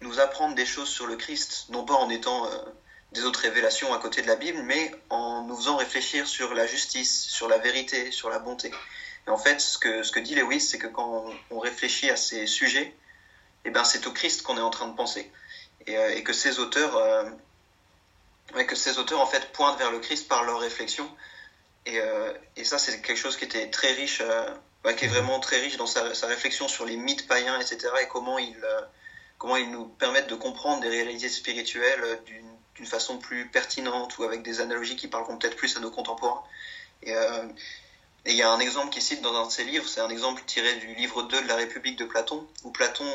nous 0.00 0.18
apprendre 0.18 0.56
des 0.56 0.66
choses 0.66 0.88
sur 0.88 1.06
le 1.06 1.14
Christ, 1.14 1.66
non 1.68 1.84
pas 1.84 1.94
en 1.94 2.10
étant 2.10 2.50
des 3.12 3.24
autres 3.24 3.40
révélations 3.40 3.94
à 3.94 3.98
côté 3.98 4.20
de 4.20 4.26
la 4.26 4.34
Bible, 4.34 4.62
mais 4.62 4.90
en 5.10 5.44
nous 5.44 5.56
faisant 5.56 5.76
réfléchir 5.76 6.26
sur 6.26 6.52
la 6.52 6.66
justice, 6.66 7.22
sur 7.22 7.48
la 7.48 7.58
vérité, 7.58 8.10
sur 8.10 8.30
la 8.30 8.40
bonté. 8.40 8.72
Et 9.26 9.30
en 9.30 9.38
fait, 9.38 9.60
ce 9.60 9.78
que, 9.78 10.02
ce 10.02 10.10
que 10.10 10.18
dit 10.18 10.34
Lewis, 10.34 10.60
c'est 10.60 10.78
que 10.78 10.88
quand 10.88 11.24
on, 11.50 11.58
réfléchit 11.60 12.10
à 12.10 12.16
ces 12.16 12.46
sujets, 12.46 12.96
eh 13.64 13.70
ben, 13.70 13.84
c'est 13.84 14.08
au 14.08 14.12
Christ 14.12 14.42
qu'on 14.42 14.56
est 14.56 14.62
en 14.62 14.70
train 14.70 14.88
de 14.88 14.96
penser. 14.96 15.30
Et, 15.86 15.96
euh, 15.96 16.16
et 16.16 16.24
que 16.24 16.32
ces 16.32 16.58
auteurs, 16.58 16.96
euh, 18.56 18.64
que 18.64 18.76
ces 18.76 18.98
auteurs 18.98 19.20
en 19.20 19.26
fait 19.26 19.52
pointent 19.52 19.78
vers 19.78 19.90
le 19.90 19.98
Christ 19.98 20.28
par 20.28 20.44
leur 20.44 20.60
réflexion. 20.60 21.08
Et, 21.86 21.98
euh, 21.98 22.32
et 22.56 22.64
ça, 22.64 22.78
c'est 22.78 23.00
quelque 23.00 23.16
chose 23.16 23.36
qui 23.36 23.44
était 23.44 23.70
très 23.70 23.92
riche, 23.92 24.22
bah, 24.84 24.92
qui 24.92 25.06
est 25.06 25.08
vraiment 25.08 25.40
très 25.40 25.60
riche 25.60 25.76
dans 25.76 25.86
sa, 25.86 26.14
sa, 26.14 26.26
réflexion 26.26 26.68
sur 26.68 26.84
les 26.84 26.96
mythes 26.96 27.26
païens, 27.26 27.58
etc. 27.58 27.88
Et 28.02 28.08
comment 28.08 28.38
ils, 28.38 28.62
comment 29.38 29.56
ils 29.56 29.70
nous 29.70 29.86
permettent 29.86 30.28
de 30.28 30.34
comprendre 30.34 30.82
des 30.82 30.90
réalités 30.90 31.30
spirituelles 31.30 32.20
d'une 32.26 32.86
façon 32.86 33.18
plus 33.18 33.48
pertinente 33.48 34.18
ou 34.18 34.24
avec 34.24 34.42
des 34.42 34.60
analogies 34.60 34.96
qui 34.96 35.08
parleront 35.08 35.36
peut-être 35.36 35.56
plus 35.56 35.76
à 35.76 35.80
nos 35.80 35.90
contemporains. 35.90 36.42
Euh, 37.06 37.48
et 38.26 38.32
il 38.32 38.36
y 38.36 38.42
a 38.42 38.50
un 38.50 38.60
exemple 38.60 38.90
qu'il 38.90 39.02
cite 39.02 39.22
dans 39.22 39.34
un 39.34 39.46
de 39.46 39.52
ses 39.52 39.64
livres, 39.64 39.88
c'est 39.88 40.00
un 40.00 40.10
exemple 40.10 40.42
tiré 40.46 40.74
du 40.76 40.94
livre 40.94 41.22
2 41.22 41.42
de 41.42 41.48
la 41.48 41.56
République 41.56 41.98
de 41.98 42.04
Platon, 42.04 42.46
où 42.64 42.70
Platon 42.70 43.06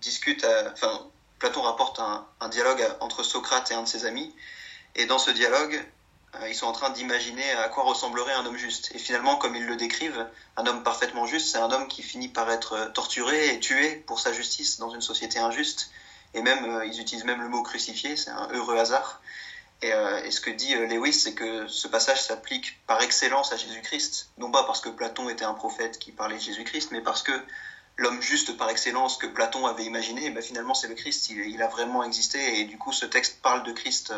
discute, 0.00 0.46
enfin, 0.72 1.06
Platon 1.38 1.62
rapporte 1.62 2.00
un, 2.00 2.48
dialogue 2.48 2.82
entre 3.00 3.22
Socrate 3.22 3.70
et 3.70 3.74
un 3.74 3.82
de 3.82 3.88
ses 3.88 4.06
amis, 4.06 4.34
et 4.94 5.06
dans 5.06 5.18
ce 5.18 5.30
dialogue, 5.30 5.84
euh, 6.36 6.48
ils 6.48 6.54
sont 6.54 6.66
en 6.66 6.72
train 6.72 6.90
d'imaginer 6.90 7.50
à 7.52 7.68
quoi 7.68 7.84
ressemblerait 7.84 8.32
un 8.32 8.44
homme 8.46 8.56
juste. 8.56 8.92
Et 8.94 8.98
finalement, 8.98 9.36
comme 9.36 9.54
ils 9.54 9.66
le 9.66 9.76
décrivent, 9.76 10.26
un 10.56 10.66
homme 10.66 10.82
parfaitement 10.82 11.26
juste, 11.26 11.48
c'est 11.52 11.58
un 11.58 11.70
homme 11.70 11.88
qui 11.88 12.02
finit 12.02 12.28
par 12.28 12.50
être 12.50 12.92
torturé 12.92 13.54
et 13.54 13.60
tué 13.60 13.96
pour 14.06 14.20
sa 14.20 14.32
justice 14.32 14.78
dans 14.78 14.90
une 14.90 15.02
société 15.02 15.38
injuste, 15.38 15.90
et 16.34 16.42
même 16.42 16.64
euh, 16.64 16.86
ils 16.86 17.00
utilisent 17.00 17.24
même 17.24 17.40
le 17.40 17.48
mot 17.48 17.62
crucifié, 17.62 18.16
c'est 18.16 18.30
un 18.30 18.48
heureux 18.52 18.76
hasard. 18.76 19.20
Et, 19.82 19.92
euh, 19.92 20.30
ce 20.30 20.40
que 20.40 20.50
dit 20.50 20.74
euh, 20.74 20.86
Lewis, 20.86 21.12
c'est 21.12 21.34
que 21.34 21.66
ce 21.68 21.88
passage 21.88 22.22
s'applique 22.22 22.80
par 22.86 23.02
excellence 23.02 23.52
à 23.52 23.56
Jésus-Christ, 23.56 24.30
non 24.38 24.50
pas 24.50 24.64
parce 24.64 24.80
que 24.80 24.88
Platon 24.88 25.28
était 25.28 25.44
un 25.44 25.54
prophète 25.54 25.98
qui 25.98 26.12
parlait 26.12 26.36
de 26.36 26.40
Jésus-Christ, 26.40 26.90
mais 26.90 27.00
parce 27.00 27.22
que 27.22 27.32
l'homme 27.96 28.20
juste 28.20 28.56
par 28.56 28.70
excellence 28.70 29.16
que 29.16 29.26
Platon 29.26 29.66
avait 29.66 29.84
imaginé, 29.84 30.30
ben 30.30 30.42
finalement 30.42 30.74
c'est 30.74 30.88
le 30.88 30.94
Christ, 30.94 31.30
il, 31.30 31.62
a 31.62 31.68
vraiment 31.68 32.02
existé, 32.02 32.60
et 32.60 32.64
du 32.64 32.78
coup 32.78 32.92
ce 32.92 33.06
texte 33.06 33.40
parle 33.42 33.62
de 33.62 33.72
Christ 33.72 34.12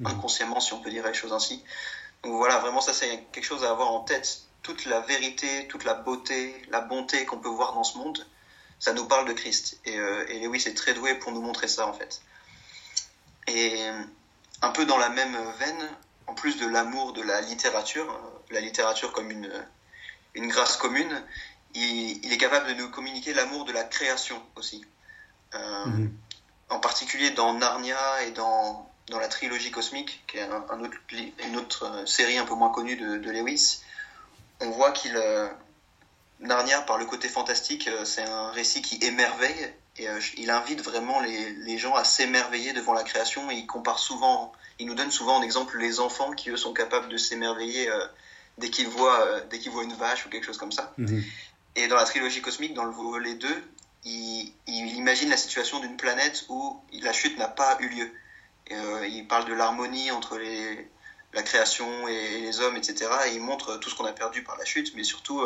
mmh. 0.00 0.06
inconsciemment, 0.06 0.60
si 0.60 0.72
on 0.72 0.80
peut 0.80 0.90
dire 0.90 1.06
les 1.06 1.14
choses 1.14 1.32
ainsi. 1.32 1.62
Donc 2.22 2.34
voilà, 2.34 2.58
vraiment 2.58 2.80
ça 2.80 2.92
c'est 2.92 3.24
quelque 3.32 3.44
chose 3.44 3.64
à 3.64 3.70
avoir 3.70 3.92
en 3.92 4.00
tête, 4.00 4.42
toute 4.62 4.86
la 4.86 5.00
vérité, 5.00 5.66
toute 5.68 5.84
la 5.84 5.94
beauté, 5.94 6.62
la 6.70 6.80
bonté 6.80 7.26
qu'on 7.26 7.38
peut 7.38 7.48
voir 7.48 7.74
dans 7.74 7.84
ce 7.84 7.98
monde, 7.98 8.26
ça 8.78 8.92
nous 8.92 9.06
parle 9.06 9.28
de 9.28 9.32
Christ. 9.32 9.80
Et, 9.84 9.98
euh, 9.98 10.26
et 10.28 10.40
Lewis 10.40 10.64
est 10.66 10.76
très 10.76 10.94
doué 10.94 11.14
pour 11.14 11.32
nous 11.32 11.40
montrer 11.42 11.68
ça, 11.68 11.86
en 11.86 11.92
fait. 11.92 12.22
Et 13.46 13.78
un 14.62 14.70
peu 14.70 14.86
dans 14.86 14.98
la 14.98 15.10
même 15.10 15.36
veine, 15.58 15.88
en 16.26 16.34
plus 16.34 16.58
de 16.58 16.66
l'amour 16.66 17.12
de 17.12 17.22
la 17.22 17.40
littérature, 17.42 18.18
la 18.50 18.60
littérature 18.60 19.12
comme 19.12 19.30
une, 19.30 19.50
une 20.34 20.48
grâce 20.48 20.76
commune, 20.76 21.22
il, 21.74 22.32
est 22.32 22.38
capable 22.38 22.68
de 22.68 22.74
nous 22.74 22.88
communiquer 22.90 23.34
l'amour 23.34 23.64
de 23.64 23.72
la 23.72 23.84
création 23.84 24.40
aussi. 24.56 24.84
Euh, 25.54 25.86
mhm. 25.86 26.16
En 26.70 26.80
particulier 26.80 27.30
dans 27.30 27.52
Narnia 27.54 28.22
et 28.26 28.30
dans, 28.30 28.90
dans 29.08 29.18
la 29.18 29.28
trilogie 29.28 29.70
cosmique, 29.70 30.24
qui 30.26 30.38
est 30.38 30.42
un, 30.42 30.80
autre, 30.80 30.96
une 31.44 31.56
autre 31.56 32.06
série 32.06 32.38
un 32.38 32.46
peu 32.46 32.54
moins 32.54 32.70
connue 32.70 32.96
de, 32.96 33.18
de 33.18 33.30
Lewis, 33.30 33.80
on 34.60 34.70
voit 34.70 34.92
qu'il 34.92 35.14
euh, 35.16 35.48
Narnia, 36.40 36.82
par 36.82 36.98
le 36.98 37.06
côté 37.06 37.28
fantastique, 37.28 37.88
euh, 37.88 38.04
c'est 38.04 38.22
un 38.22 38.50
récit 38.50 38.82
qui 38.82 38.98
émerveille 39.02 39.72
et 39.96 40.08
euh, 40.08 40.20
il 40.36 40.50
invite 40.50 40.82
vraiment 40.82 41.20
les, 41.20 41.78
gens 41.78 41.94
à 41.94 42.04
s'émerveiller 42.04 42.72
devant 42.72 42.92
la 42.92 43.02
création 43.02 43.50
et 43.50 43.54
il 43.54 43.66
compare 43.66 43.98
souvent, 43.98 44.52
il 44.78 44.86
nous 44.86 44.94
donne 44.94 45.10
souvent 45.10 45.36
en 45.36 45.42
exemple 45.42 45.78
les 45.78 46.00
enfants 46.00 46.32
qui 46.32 46.50
eux 46.50 46.56
sont 46.56 46.72
capables 46.72 47.08
de 47.08 47.16
s'émerveiller 47.16 47.88
euh, 47.88 48.06
dès 48.58 48.70
qu'ils 48.70 48.88
voient, 48.88 49.40
dès 49.50 49.58
qu'ils 49.58 49.70
voient 49.70 49.84
une 49.84 49.94
vache 49.94 50.26
ou 50.26 50.28
quelque 50.28 50.44
chose 50.44 50.58
comme 50.58 50.72
ça. 50.72 50.92
Mhm. 50.98 51.22
Et 51.76 51.88
dans 51.88 51.96
la 51.96 52.04
trilogie 52.04 52.40
cosmique, 52.40 52.74
dans 52.74 52.84
le 52.84 52.92
volet 52.92 53.34
2, 53.34 53.48
il, 54.04 54.52
imagine 54.66 55.30
la 55.30 55.36
situation 55.36 55.80
d'une 55.80 55.96
planète 55.96 56.44
où 56.48 56.80
la 57.02 57.12
chute 57.12 57.38
n'a 57.38 57.48
pas 57.48 57.76
eu 57.80 57.88
lieu. 57.88 58.12
Il 58.70 59.26
parle 59.28 59.46
de 59.46 59.54
l'harmonie 59.54 60.10
entre 60.10 60.38
la 61.32 61.42
création 61.42 62.08
et 62.08 62.40
les 62.40 62.60
hommes, 62.60 62.76
etc. 62.76 63.10
Et 63.26 63.34
il 63.34 63.40
montre 63.40 63.76
tout 63.76 63.90
ce 63.90 63.94
qu'on 63.94 64.06
a 64.06 64.12
perdu 64.12 64.42
par 64.42 64.56
la 64.56 64.64
chute, 64.64 64.94
mais 64.94 65.04
surtout 65.04 65.42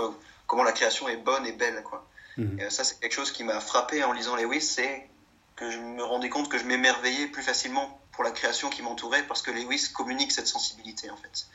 comment 0.49 0.65
la 0.65 0.73
création 0.73 1.09
est 1.09 1.17
bonne 1.17 1.47
et 1.47 1.53
belle. 1.53 1.85
Quoi. 1.85 2.05
Mhm. 2.39 2.59
Et 2.59 2.65
euh, 2.65 2.71
ça, 2.71 2.83
c'est 2.83 2.99
quelque 2.99 3.13
chose 3.13 3.31
qui 3.31 3.45
m'a 3.45 3.61
frappé 3.61 4.03
en 4.03 4.13
lisant 4.13 4.35
Lewis, 4.35 4.63
c'est 4.63 5.09
que 5.55 5.71
je 5.71 5.79
me 5.79 6.03
rendais 6.03 6.31
compte 6.31 6.49
que 6.49 6.59
je 6.59 6.65
m'émerveillais 6.65 7.27
plus 7.29 7.43
facilement 7.43 8.01
pour 8.13 8.25
la 8.25 8.31
création 8.31 8.71
qui 8.71 8.83
m'entourait 8.83 9.25
parce 9.25 9.43
que 9.43 9.51
Lewis 9.51 9.91
communique 9.93 10.33
cette 10.33 10.47
sensibilité 10.47 11.11
en 11.11 11.17
fait. 11.17 11.47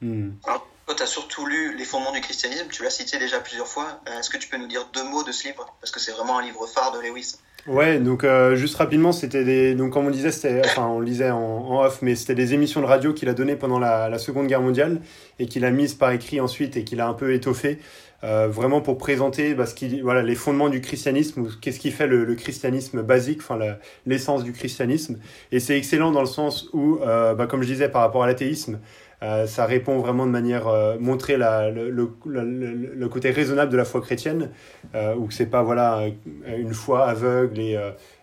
Mhm. 0.00 0.38
Alors, 0.44 0.66
toi, 0.86 0.94
tu 0.94 1.02
as 1.02 1.06
surtout 1.06 1.46
lu 1.46 1.76
Les 1.76 1.84
fondements 1.84 2.12
du 2.12 2.20
christianisme, 2.20 2.68
tu 2.68 2.82
l'as 2.82 2.90
cité 2.90 3.18
déjà 3.18 3.40
plusieurs 3.40 3.66
fois. 3.66 4.00
Euh, 4.08 4.20
est-ce 4.20 4.30
que 4.30 4.36
tu 4.36 4.48
peux 4.48 4.58
nous 4.58 4.68
dire 4.68 4.86
deux 4.92 5.04
mots 5.04 5.24
de 5.24 5.32
ce 5.32 5.48
livre? 5.48 5.74
Parce 5.80 5.90
que 5.90 5.98
c'est 5.98 6.12
vraiment 6.12 6.38
un 6.38 6.42
livre 6.42 6.66
phare 6.66 6.92
de 6.92 7.00
Lewis. 7.00 7.36
Ouais, 7.66 7.98
donc 7.98 8.22
euh, 8.22 8.54
juste 8.54 8.76
rapidement, 8.76 9.10
c'était 9.10 9.42
des. 9.42 9.74
Donc, 9.74 9.92
comme 9.92 10.06
on 10.06 10.10
disait, 10.10 10.30
c'était. 10.30 10.62
Enfin, 10.64 10.86
on 10.86 11.00
lisait 11.00 11.30
en, 11.30 11.38
en 11.40 11.84
off, 11.84 12.00
mais 12.00 12.14
c'était 12.14 12.36
des 12.36 12.54
émissions 12.54 12.80
de 12.80 12.86
radio 12.86 13.12
qu'il 13.12 13.28
a 13.28 13.34
données 13.34 13.56
pendant 13.56 13.80
la, 13.80 14.08
la, 14.08 14.18
Seconde 14.18 14.46
Guerre 14.46 14.60
mondiale 14.62 15.00
et 15.40 15.46
qu'il 15.46 15.64
a 15.64 15.72
mises 15.72 15.94
par 15.94 16.12
écrit 16.12 16.40
ensuite 16.40 16.76
et 16.76 16.84
qu'il 16.84 17.00
a 17.00 17.08
un 17.08 17.14
peu 17.14 17.34
étoffé, 17.34 17.80
euh, 18.22 18.46
vraiment 18.46 18.80
pour 18.80 18.98
présenter 18.98 19.54
bah, 19.54 19.66
ce 19.66 19.74
qui, 19.74 20.00
voilà, 20.00 20.22
les 20.22 20.36
fondements 20.36 20.68
du 20.68 20.80
christianisme 20.80 21.42
ou 21.42 21.48
qu'est-ce 21.60 21.80
qui 21.80 21.90
fait 21.90 22.06
le, 22.06 22.24
le 22.24 22.34
christianisme 22.36 23.02
basique, 23.02 23.40
enfin, 23.40 23.58
l'essence 24.06 24.44
du 24.44 24.52
christianisme. 24.52 25.18
Et 25.50 25.58
c'est 25.58 25.76
excellent 25.76 26.12
dans 26.12 26.20
le 26.20 26.26
sens 26.26 26.68
où, 26.72 27.00
euh, 27.02 27.34
bah, 27.34 27.48
comme 27.48 27.62
je 27.62 27.68
disais, 27.68 27.88
par 27.88 28.02
rapport 28.02 28.22
à 28.22 28.28
l'athéisme, 28.28 28.78
euh, 29.22 29.46
ça 29.46 29.66
répond 29.66 29.98
vraiment 29.98 30.26
de 30.26 30.30
manière 30.30 30.68
euh, 30.68 30.96
montrer 30.98 31.36
la, 31.36 31.70
le, 31.70 31.90
le, 31.90 32.10
le, 32.24 33.08
côté 33.08 33.30
raisonnable 33.30 33.72
de 33.72 33.76
la 33.76 33.84
foi 33.84 34.00
chrétienne, 34.00 34.50
euh, 34.94 35.14
où 35.14 35.30
c'est 35.30 35.46
pas 35.46 35.62
voilà 35.62 36.02
une 36.46 36.74
foi 36.74 37.06
aveugle 37.08 37.58
et 37.58 37.78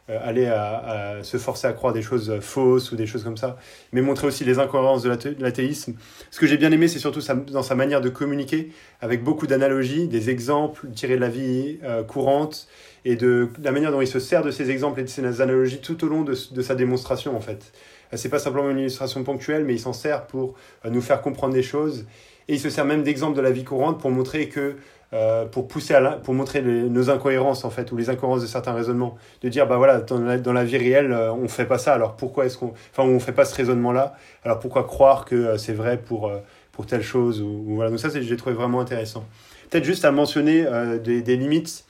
euh, 0.10 0.20
aller 0.22 0.48
à, 0.48 1.20
se 1.24 1.38
forcer 1.38 1.66
à 1.66 1.72
croire 1.72 1.94
des 1.94 2.02
choses 2.02 2.42
fausses 2.42 2.92
ou 2.92 2.98
des 2.98 3.06
choses 3.06 3.24
comme 3.24 3.38
ça, 3.38 3.58
mais 3.94 4.02
montrer 4.02 4.28
aussi 4.28 4.44
les 4.44 4.60
incohérences 4.60 5.02
de 5.02 5.10
l'athéisme. 5.40 5.94
Ce 6.30 6.42
que 6.42 6.46
j'ai 6.46 6.58
bien 6.58 6.74
aimé, 6.74 6.90
c'est 6.90 7.00
surtout 7.00 7.22
sa, 7.22 7.36
dans 7.36 7.64
sa 7.64 7.76
manière 7.76 8.02
de 8.02 8.10
communiquer, 8.10 8.74
avec 9.00 9.24
beaucoup 9.24 9.48
d'analogies, 9.48 10.10
des 10.10 10.30
exemples 10.30 10.90
tirés 10.94 11.16
de 11.16 11.22
la 11.22 11.30
vie 11.30 11.80
euh, 11.86 12.04
courante 12.04 12.68
et 13.06 13.16
de 13.16 13.48
la 13.62 13.72
manière 13.72 13.94
dont 13.94 14.02
il 14.02 14.08
se 14.08 14.20
sert 14.20 14.44
de 14.44 14.52
ces 14.52 14.72
exemples 14.72 15.00
et 15.00 15.04
de 15.04 15.10
ces 15.10 15.40
analogies 15.40 15.80
tout 15.80 16.04
au 16.04 16.10
long 16.10 16.24
de, 16.24 16.36
de 16.52 16.62
sa 16.62 16.76
démonstration 16.76 17.38
en 17.38 17.42
fait. 17.42 17.72
C'est 18.16 18.30
pas 18.30 18.40
simplement 18.40 18.70
une 18.70 18.80
illustration 18.80 19.24
ponctuelle, 19.24 19.64
mais 19.66 19.74
il 19.74 19.80
s'en 19.80 19.94
sert 19.94 20.26
pour 20.28 20.56
euh, 20.86 20.90
nous 20.90 21.02
faire 21.02 21.22
comprendre 21.22 21.54
des 21.54 21.64
choses. 21.64 22.06
Et 22.48 22.56
il 22.56 22.60
se 22.60 22.70
sert 22.70 22.86
même 22.86 23.04
d'exemples 23.04 23.36
de 23.36 23.42
la 23.42 23.52
vie 23.52 23.64
courante 23.64 24.00
pour 24.00 24.12
montrer 24.12 24.50
que, 24.50 24.76
euh, 25.14 25.46
pour 25.46 25.68
pousser 25.68 25.94
à 25.94 26.12
pour 26.12 26.34
montrer 26.34 26.62
nos 26.62 27.10
incohérences 27.10 27.64
en 27.64 27.70
fait, 27.70 27.92
ou 27.92 27.98
les 27.98 28.10
incohérences 28.10 28.42
de 28.42 28.48
certains 28.48 28.74
raisonnements. 28.74 29.18
De 29.42 29.50
dire, 29.50 29.68
bah 29.68 29.78
voilà, 29.78 30.02
dans 30.02 30.20
la, 30.20 30.64
vie 30.64 30.78
réelle, 30.78 31.12
euh, 31.12 31.32
on 31.32 31.48
fait 31.48 31.66
pas 31.66 31.78
ça, 31.78 31.94
alors 31.94 32.16
pourquoi 32.16 32.46
est-ce 32.46 32.58
qu'on, 32.58 32.74
enfin, 32.92 33.04
on 33.04 33.20
fait 33.20 33.32
pas 33.32 33.46
ce 33.46 33.56
raisonnement-là, 33.56 34.16
alors 34.44 34.60
pourquoi 34.60 34.84
croire 34.84 35.26
que 35.26 35.36
euh, 35.36 35.58
c'est 35.58 35.74
vrai 35.74 35.98
pour, 35.98 36.28
euh, 36.28 36.40
pour 36.72 36.86
telle 36.86 37.04
chose, 37.04 37.42
ou, 37.42 37.76
voilà. 37.76 37.90
Donc 37.92 38.00
ça, 38.00 38.10
j'ai 38.10 38.38
trouvé 38.38 38.56
vraiment 38.56 38.82
intéressant. 38.82 39.26
Peut-être 39.70 39.86
juste 39.86 40.06
à 40.06 40.12
mentionner 40.12 40.66
euh, 40.68 41.00
des 41.00 41.36
limites 41.38 41.86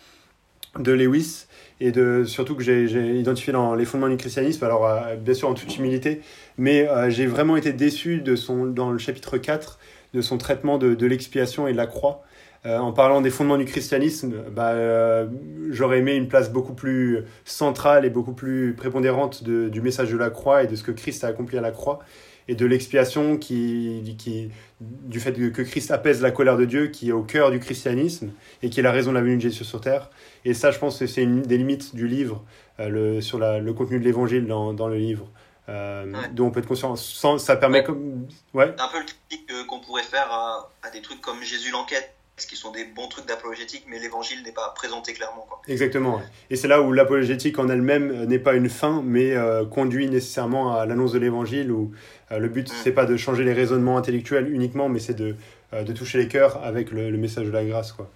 de 0.79 0.91
Lewis 0.91 1.47
et 1.79 1.91
de 1.91 2.23
surtout 2.25 2.55
que 2.55 2.63
j'ai 2.63 2.85
identifié 3.17 3.53
dans 3.53 3.75
les 3.75 3.85
fondements 3.85 4.09
du 4.09 4.17
christianisme, 4.17 4.63
alors 4.63 4.87
euh, 4.87 5.15
bien 5.15 5.33
sûr 5.33 5.49
en 5.49 5.53
toute 5.53 5.77
humilité, 5.77 6.21
mais 6.57 6.87
euh, 6.87 7.09
j'ai 7.09 7.25
vraiment 7.25 7.57
été 7.57 7.73
déçu 7.73 8.21
de 8.21 8.35
son, 8.35 8.65
dans 8.65 8.91
le 8.91 8.97
chapitre 8.97 9.37
4 9.37 9.79
de 10.13 10.21
son 10.21 10.37
traitement 10.37 10.77
de, 10.77 10.93
de 10.93 11.07
l'expiation 11.07 11.67
et 11.67 11.71
de 11.71 11.77
la 11.77 11.87
croix. 11.87 12.23
Euh, 12.65 12.77
en 12.77 12.93
parlant 12.93 13.19
des 13.19 13.29
fondements 13.29 13.57
du 13.57 13.65
christianisme, 13.65 14.35
bah, 14.51 15.25
j'aurais 15.69 15.99
aimé 15.99 16.15
une 16.15 16.29
place 16.29 16.51
beaucoup 16.51 16.73
plus 16.73 17.25
centrale 17.43 18.05
et 18.05 18.09
beaucoup 18.09 18.33
plus 18.33 18.73
prépondérante 18.75 19.43
de, 19.43 19.67
du 19.67 19.81
message 19.81 20.11
de 20.11 20.17
la 20.17 20.29
croix 20.29 20.63
et 20.63 20.67
de 20.67 20.75
ce 20.75 20.83
que 20.83 20.91
Christ 20.91 21.23
a 21.23 21.27
accompli 21.27 21.57
à 21.57 21.61
la 21.61 21.71
croix 21.71 21.99
et 22.47 22.55
de 22.55 22.65
l'expiation 22.65 23.37
qui, 23.37 24.15
qui, 24.17 24.49
du 24.81 25.19
fait 25.19 25.33
que 25.33 25.61
Christ 25.61 25.91
apaise 25.91 26.21
la 26.21 26.31
colère 26.31 26.57
de 26.57 26.65
Dieu 26.65 26.87
qui 26.87 27.09
est 27.09 27.13
au 27.13 27.23
cœur 27.23 27.51
du 27.51 27.59
christianisme 27.59 28.31
et 28.61 28.69
qui 28.69 28.79
est 28.79 28.83
la 28.83 28.91
raison 28.91 29.11
de 29.11 29.15
la 29.15 29.21
venue 29.21 29.37
de 29.37 29.41
Jésus 29.41 29.63
sur 29.63 29.81
terre. 29.81 30.09
Et 30.45 30.53
ça, 30.53 30.71
je 30.71 30.79
pense 30.79 30.99
que 30.99 31.07
c'est 31.07 31.23
une 31.23 31.41
des 31.41 31.57
limites 31.57 31.95
du 31.95 32.07
livre, 32.07 32.43
euh, 32.79 32.89
le, 32.89 33.21
sur 33.21 33.39
la, 33.39 33.59
le 33.59 33.73
contenu 33.73 33.99
de 33.99 34.03
l'évangile 34.03 34.45
dans, 34.45 34.73
dans 34.73 34.87
le 34.87 34.97
livre. 34.97 35.29
Euh, 35.69 36.11
ouais. 36.11 36.29
dont 36.33 36.47
on 36.47 36.51
peut 36.51 36.59
être 36.59 36.67
conscient. 36.67 36.95
Sans, 36.97 37.37
ça 37.37 37.55
permet 37.55 37.79
ouais. 37.79 37.83
comme. 37.85 38.27
Ouais. 38.53 38.75
Un 38.77 38.87
peu 38.89 38.99
le 38.99 39.05
critique 39.05 39.49
qu'on 39.67 39.79
pourrait 39.79 40.03
faire 40.03 40.29
à, 40.29 40.69
à, 40.81 40.89
des 40.89 41.01
trucs 41.01 41.21
comme 41.21 41.41
Jésus 41.41 41.71
l'enquête, 41.71 42.13
ce 42.37 42.47
qui 42.47 42.55
sont 42.55 42.71
des 42.71 42.85
bons 42.85 43.07
trucs 43.07 43.27
d'apologétique, 43.27 43.85
mais 43.87 43.99
l'évangile 43.99 44.41
n'est 44.43 44.51
pas 44.51 44.73
présenté 44.75 45.13
clairement. 45.13 45.45
Quoi. 45.47 45.61
Exactement. 45.67 46.21
Et 46.49 46.55
c'est 46.55 46.67
là 46.67 46.81
où 46.81 46.91
l'apologétique 46.91 47.59
en 47.59 47.69
elle-même 47.69 48.25
n'est 48.25 48.39
pas 48.39 48.55
une 48.55 48.69
fin, 48.69 49.03
mais 49.05 49.35
euh, 49.35 49.65
conduit 49.65 50.07
nécessairement 50.07 50.75
à 50.75 50.85
l'annonce 50.85 51.11
de 51.11 51.19
l'évangile, 51.19 51.71
où 51.71 51.91
euh, 52.31 52.39
le 52.39 52.49
but, 52.49 52.69
mm. 52.69 52.75
c'est 52.83 52.91
pas 52.91 53.05
de 53.05 53.17
changer 53.17 53.43
les 53.43 53.53
raisonnements 53.53 53.97
intellectuels 53.97 54.51
uniquement, 54.51 54.89
mais 54.89 54.99
c'est 54.99 55.13
de, 55.13 55.35
euh, 55.73 55.83
de 55.83 55.93
toucher 55.93 56.17
les 56.17 56.27
cœurs 56.27 56.63
avec 56.63 56.91
le, 56.91 57.11
le 57.11 57.17
message 57.17 57.45
de 57.45 57.51
la 57.51 57.63
grâce. 57.65 57.91
Quoi. 57.91 58.09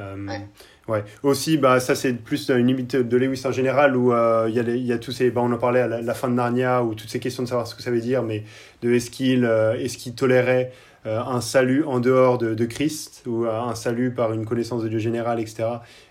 Euh, 0.00 0.26
ouais. 0.26 0.40
ouais. 0.88 1.04
Aussi, 1.22 1.56
bah, 1.56 1.78
ça 1.78 1.94
c'est 1.94 2.14
plus 2.14 2.50
une 2.50 2.66
limite 2.66 2.96
de 2.96 3.16
Lewis 3.16 3.42
en 3.44 3.52
général 3.52 3.96
où 3.96 4.12
euh, 4.12 4.48
il 4.50 4.58
euh, 4.58 4.76
y, 4.76 4.86
y, 4.86 4.92
a 4.92 4.98
tous 4.98 5.12
ces, 5.12 5.30
bah, 5.30 5.40
on 5.44 5.52
en 5.52 5.58
parlait 5.58 5.80
à 5.80 5.86
la, 5.86 6.02
la, 6.02 6.14
fin 6.14 6.28
de 6.28 6.34
Narnia 6.34 6.82
ou 6.82 6.94
toutes 6.94 7.10
ces 7.10 7.20
questions 7.20 7.44
de 7.44 7.48
savoir 7.48 7.68
ce 7.68 7.76
que 7.76 7.82
ça 7.82 7.92
veut 7.92 8.00
dire, 8.00 8.22
mais 8.24 8.42
de 8.82 8.92
est-ce 8.92 9.10
qu'il 9.10 9.44
euh, 9.44 9.78
est 9.78 9.96
qu 9.96 10.12
tolérait 10.12 10.72
euh, 11.06 11.20
un 11.20 11.40
salut 11.40 11.84
en 11.84 12.00
dehors 12.00 12.38
de, 12.38 12.54
de 12.54 12.64
Christ 12.64 13.22
ou 13.26 13.44
euh, 13.44 13.60
un 13.60 13.74
salut 13.74 14.12
par 14.12 14.32
une 14.32 14.46
connaissance 14.46 14.82
de 14.82 14.88
Dieu 14.88 14.98
général, 14.98 15.40
etc. 15.40 15.64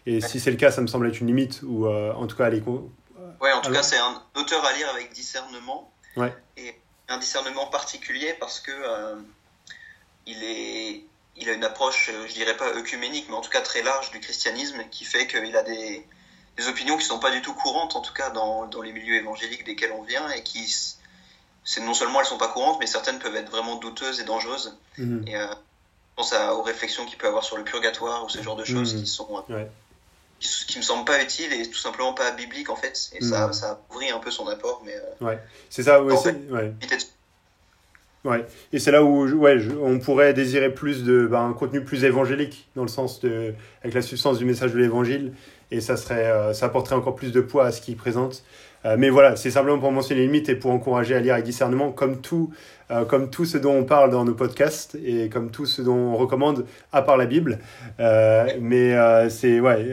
Et 0.06 0.16
ouais. 0.16 0.28
si 0.28 0.40
c'est 0.40 0.52
le 0.52 0.58
cas, 0.58 0.72
ça 0.72 0.82
me 0.82 0.88
semble 0.88 1.08
être 1.08 1.20
une 1.20 1.28
limite 1.28 1.62
ou 1.64 1.88
en 1.88 2.28
tout 2.28 2.36
cas 2.36 2.50
est. 2.50 2.64
Ouais, 2.66 3.52
en 3.52 3.62
tout 3.62 3.70
Alors... 3.70 3.72
cas 3.72 3.84
c'est 3.84 3.98
un 3.98 4.22
auteur 4.36 4.64
à 4.66 4.74
lire 4.74 4.88
avec 4.94 5.12
discernement. 5.14 5.92
Ouais. 6.16 6.34
Et 6.58 6.76
un 7.10 7.18
discernement 7.18 7.68
particulier 7.68 8.36
parce 8.40 8.60
que 8.60 8.72
il 10.26 10.44
est 10.44 11.04
il 11.36 11.50
a 11.50 11.54
une 11.54 11.64
approche, 11.64 12.10
euh, 12.14 12.28
je 12.28 12.34
dirais 12.34 12.56
pas 12.58 12.70
œcuménique, 12.76 13.26
mais 13.30 13.36
en 13.36 13.42
tout 13.42 13.50
cas 13.50 13.62
très 13.62 13.82
large 13.82 14.12
du 14.12 14.20
christianisme, 14.20 14.84
qui 14.92 15.06
fait 15.06 15.28
qu'il 15.28 15.56
a 15.56 15.64
des, 15.64 16.06
des, 16.58 16.68
opinions 16.68 16.98
qui 16.98 17.06
sont 17.06 17.20
pas 17.20 17.32
du 17.32 17.42
tout 17.42 17.54
courantes, 17.54 17.96
en 17.96 18.02
tout 18.02 18.14
cas 18.14 18.30
dans, 18.30 18.68
dans, 18.68 18.82
les 18.82 18.92
milieux 18.92 19.16
évangéliques 19.16 19.64
desquels 19.64 19.92
on 19.92 20.04
vient, 20.04 20.30
et 20.32 20.44
qui, 20.44 20.96
c'est 21.64 21.82
non 21.82 21.94
seulement 21.94 22.20
elles 22.20 22.26
sont 22.26 22.38
pas 22.38 22.50
courantes, 22.50 22.78
mais 22.80 22.88
certaines 22.88 23.20
peuvent 23.20 23.36
être 23.36 23.50
vraiment 23.50 23.78
douteuses 23.78 24.20
et 24.20 24.24
dangereuses. 24.24 24.78
Mmh. 24.98 25.28
Et 25.28 25.36
euh, 25.36 25.48
je 25.48 26.16
pense 26.18 26.34
à, 26.34 26.54
aux 26.56 26.62
réflexions 26.62 27.06
qu'il 27.06 27.18
peut 27.18 27.28
avoir 27.28 27.44
sur 27.44 27.58
le 27.58 27.64
purgatoire 27.64 28.26
ou 28.26 28.30
ce 28.30 28.42
genre 28.42 28.56
de 28.56 28.66
choses 28.66 28.96
mmh. 28.96 29.00
qui 29.00 29.08
sont 29.08 29.44
ouais. 29.50 29.68
qui, 30.40 30.66
qui, 30.68 30.78
me 30.78 30.84
semblent 30.84 31.06
pas 31.06 31.24
utiles 31.24 31.52
et 31.54 31.68
tout 31.70 31.78
simplement 31.78 32.14
pas 32.14 32.32
bibliques 32.32 32.70
en 32.70 32.76
fait. 32.76 33.12
Et 33.14 33.24
mmh. 33.24 33.30
ça, 33.30 33.54
ça 33.54 33.82
ouvrit 33.92 34.12
un 34.12 34.20
peu 34.20 34.32
son 34.32 34.48
apport, 34.48 34.82
mais 34.86 34.96
euh, 34.96 35.26
ouais, 35.26 35.40
c'est 35.70 35.84
ça. 35.84 36.04
Ouais, 36.04 36.16
c'est 36.18 36.36
ouais. 36.52 36.74
Ouais, 38.26 38.46
et 38.72 38.80
c'est 38.80 38.92
là 38.92 39.04
où 39.04 39.28
ouais, 39.28 39.60
je, 39.60 39.72
on 39.72 40.00
pourrait 40.00 40.34
désirer 40.34 40.74
plus 40.74 41.04
de 41.04 41.28
bah, 41.28 41.42
un 41.42 41.52
contenu 41.52 41.84
plus 41.84 42.06
évangélique 42.06 42.70
dans 42.74 42.84
le 42.84 42.88
sens 42.88 43.20
de 43.20 43.54
avec 43.82 43.94
la 43.94 44.02
substance 44.02 44.38
du 44.38 44.46
message 44.46 44.72
de 44.72 44.80
l'évangile 44.80 45.34
et 45.74 45.82
ça 45.82 45.98
serait 45.98 46.28
euh, 46.28 46.54
ça 46.54 46.68
apporterait 46.68 46.96
encore 46.96 47.16
plus 47.16 47.32
de 47.32 47.42
poids 47.42 47.66
à 47.66 47.72
ce 47.72 47.82
qu'il 47.82 47.98
présente. 47.98 48.44
Euh, 48.86 48.96
mais 49.00 49.10
voilà, 49.10 49.36
c'est 49.38 49.50
simplement 49.50 49.80
pour 49.80 49.92
mentionner 49.92 50.22
les 50.22 50.28
limites 50.28 50.50
et 50.50 50.56
pour 50.56 50.72
encourager 50.72 51.16
à 51.16 51.20
lire 51.20 51.34
avec 51.34 51.46
discernement 51.46 51.92
comme 51.92 52.20
tout 52.20 52.54
euh, 52.92 53.06
comme 53.06 53.30
tout 53.30 53.46
ce 53.46 53.58
dont 53.58 53.74
on 53.74 53.86
parle 53.86 54.12
dans 54.12 54.26
nos 54.26 54.34
podcasts 54.34 54.96
et 55.04 55.30
comme 55.30 55.52
tout 55.52 55.66
ce 55.66 55.82
dont 55.82 55.96
on 55.96 56.18
recommande 56.18 56.66
à 56.92 57.02
part 57.02 57.18
la 57.18 57.26
Bible. 57.26 57.60
Mais 58.00 58.96
c'est 59.30 59.60
ouais, 59.60 59.88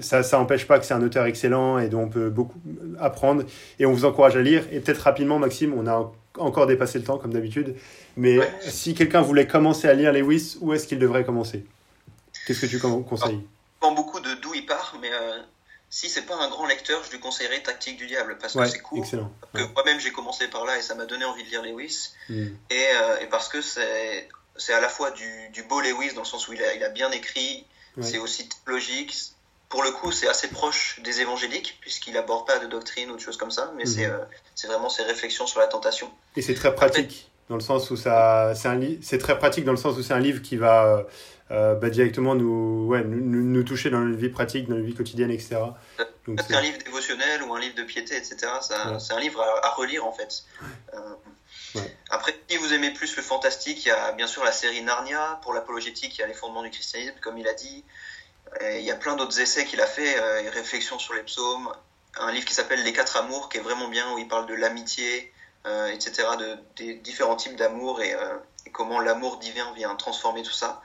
ça 0.00 0.22
ça 0.22 0.38
empêche 0.38 0.66
pas 0.66 0.78
que 0.78 0.84
c'est 0.84 0.94
un 0.94 1.02
auteur 1.02 1.26
excellent 1.26 1.78
et 1.78 1.88
dont 1.88 2.02
on 2.02 2.08
peut 2.08 2.28
beaucoup 2.28 2.58
apprendre 3.00 3.44
et 3.78 3.86
on 3.86 3.92
vous 3.92 4.04
encourage 4.04 4.36
à 4.36 4.42
lire 4.42 4.64
et 4.72 4.80
peut-être 4.80 5.02
rapidement 5.02 5.38
Maxime, 5.38 5.72
on 5.74 5.86
a 5.86 6.10
encore 6.38 6.66
dépassé 6.66 6.98
le 6.98 7.04
temps 7.04 7.18
comme 7.18 7.32
d'habitude. 7.32 7.76
Mais 8.16 8.38
ouais. 8.38 8.50
si 8.60 8.94
quelqu'un 8.94 9.22
voulait 9.22 9.46
commencer 9.46 9.88
à 9.88 9.94
lire 9.94 10.12
Lewis, 10.12 10.58
où 10.60 10.72
est-ce 10.72 10.86
qu'il 10.86 10.98
devrait 10.98 11.24
commencer? 11.24 11.64
Qu'est-ce 12.46 12.62
que 12.62 12.66
tu 12.66 12.78
conseilles? 12.80 13.40
Pas 13.80 13.94
beaucoup 13.94 14.20
de 14.20 14.40
d'où 14.40 14.54
il 14.54 14.66
part, 14.66 14.96
mais 15.00 15.10
euh, 15.12 15.38
si 15.90 16.08
c'est 16.08 16.22
pas 16.22 16.36
un 16.36 16.48
grand 16.48 16.66
lecteur, 16.66 17.02
je 17.04 17.10
lui 17.10 17.20
conseillerais 17.20 17.62
Tactique 17.62 17.96
du 17.96 18.06
Diable 18.06 18.38
parce 18.38 18.54
ouais, 18.54 18.64
que 18.64 18.70
c'est 18.70 18.78
court. 18.80 18.98
Excellent. 18.98 19.32
Que 19.54 19.60
ouais. 19.62 19.68
moi-même 19.74 20.00
j'ai 20.00 20.12
commencé 20.12 20.48
par 20.48 20.64
là 20.64 20.78
et 20.78 20.82
ça 20.82 20.94
m'a 20.94 21.06
donné 21.06 21.24
envie 21.24 21.44
de 21.44 21.48
lire 21.48 21.62
Lewis. 21.62 22.10
Mm. 22.28 22.48
Et, 22.70 22.86
euh, 22.94 23.20
et, 23.20 23.26
parce 23.26 23.48
que 23.48 23.62
c'est 23.62 24.28
c'est 24.56 24.74
à 24.74 24.80
la 24.80 24.88
fois 24.88 25.10
du, 25.12 25.48
du 25.50 25.62
beau 25.62 25.80
Lewis 25.80 26.14
dans 26.14 26.22
le 26.22 26.26
sens 26.26 26.48
où 26.48 26.52
il 26.52 26.62
a, 26.62 26.74
il 26.74 26.82
a 26.82 26.88
bien 26.88 27.10
écrit, 27.12 27.64
c'est 28.00 28.18
aussi 28.18 28.48
logique, 28.66 29.14
pour 29.68 29.82
le 29.82 29.90
coup, 29.90 30.12
c'est 30.12 30.28
assez 30.28 30.48
proche 30.48 31.00
des 31.04 31.20
évangéliques, 31.20 31.78
puisqu'il 31.80 32.16
aborde 32.16 32.46
pas 32.46 32.58
de 32.58 32.66
doctrine 32.66 33.10
ou 33.10 33.16
de 33.16 33.20
choses 33.20 33.36
comme 33.36 33.50
ça, 33.50 33.72
mais 33.76 33.86
c'est 33.86 34.06
euh, 34.06 34.18
vraiment 34.64 34.88
ses 34.88 35.02
réflexions 35.02 35.46
sur 35.46 35.60
la 35.60 35.66
tentation. 35.66 36.10
Et 36.36 36.42
c'est 36.42 36.54
très 36.54 36.74
pratique, 36.74 37.30
dans 37.48 37.56
le 37.56 37.60
sens 37.60 37.90
où 37.90 37.96
ça, 37.96 38.54
c'est 38.54 38.68
un 38.68 38.80
c'est 39.00 39.18
très 39.18 39.38
pratique 39.38 39.64
dans 39.64 39.72
le 39.72 39.78
sens 39.78 39.96
où 39.96 40.02
c'est 40.02 40.14
un 40.14 40.20
livre 40.20 40.42
qui 40.42 40.56
va 40.56 41.06
euh, 41.50 41.74
bah, 41.74 41.88
directement 41.88 42.34
nous, 42.34 42.86
ouais, 42.86 43.02
nous, 43.04 43.42
nous, 43.42 43.62
toucher 43.62 43.88
dans 43.88 44.00
notre 44.00 44.18
vie 44.18 44.28
pratique, 44.28 44.68
dans 44.68 44.74
notre 44.74 44.86
vie 44.86 44.94
quotidienne, 44.94 45.30
etc. 45.30 45.56
Donc 46.26 46.40
c'est 46.46 46.54
un 46.54 46.60
livre 46.60 46.78
dévotionnel 46.84 47.42
ou 47.42 47.54
un 47.54 47.60
livre 47.60 47.74
de 47.74 47.84
piété, 47.84 48.16
etc. 48.16 48.36
Ouais. 48.42 48.98
C'est 48.98 49.14
un 49.14 49.20
livre 49.20 49.40
à, 49.40 49.66
à, 49.66 49.70
relire 49.70 50.04
en 50.04 50.12
fait. 50.12 50.44
Euh, 50.92 50.98
ouais. 51.76 51.96
Après, 52.10 52.38
si 52.48 52.58
vous 52.58 52.74
aimez 52.74 52.90
plus 52.90 53.16
le 53.16 53.22
fantastique, 53.22 53.86
il 53.86 53.88
y 53.88 53.92
a 53.92 54.12
bien 54.12 54.26
sûr 54.26 54.44
la 54.44 54.52
série 54.52 54.82
Narnia. 54.82 55.40
Pour 55.42 55.54
l'apologétique, 55.54 56.18
il 56.18 56.20
y 56.20 56.24
a 56.24 56.26
les 56.26 56.34
fondements 56.34 56.62
du 56.62 56.70
christianisme, 56.70 57.14
comme 57.22 57.38
il 57.38 57.48
a 57.48 57.54
dit. 57.54 57.84
Et 58.60 58.80
il 58.80 58.84
y 58.84 58.90
a 58.90 58.96
plein 58.96 59.16
d'autres 59.16 59.40
essais 59.40 59.64
qu'il 59.64 59.80
a 59.80 59.86
fait, 59.86 60.18
euh, 60.18 60.50
réflexions 60.50 60.98
sur 60.98 61.14
les 61.14 61.22
psaumes, 61.22 61.70
un 62.18 62.32
livre 62.32 62.46
qui 62.46 62.54
s'appelle 62.54 62.82
Les 62.82 62.92
quatre 62.92 63.16
amours, 63.16 63.48
qui 63.48 63.58
est 63.58 63.60
vraiment 63.60 63.88
bien, 63.88 64.12
où 64.14 64.18
il 64.18 64.28
parle 64.28 64.46
de 64.46 64.54
l'amitié, 64.54 65.20
euh, 65.20 65.32
etc., 65.64 66.28
de, 66.38 66.56
des 66.76 66.94
différents 66.94 67.36
types 67.36 67.56
d'amour 67.56 68.00
et, 68.00 68.14
euh, 68.14 68.36
et, 68.66 68.70
comment 68.70 69.00
l'amour 69.00 69.38
divin 69.38 69.72
vient 69.74 69.94
transformer 69.96 70.42
tout 70.42 70.52
ça. 70.52 70.82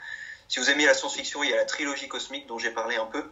Si 0.47 0.59
vous 0.59 0.69
aimez 0.69 0.85
la 0.85 0.93
science-fiction, 0.93 1.43
il 1.43 1.49
y 1.49 1.53
a 1.53 1.57
la 1.57 1.65
trilogie 1.65 2.07
cosmique 2.07 2.47
dont 2.47 2.57
j'ai 2.57 2.71
parlé 2.71 2.95
un 2.95 3.05
peu. 3.05 3.23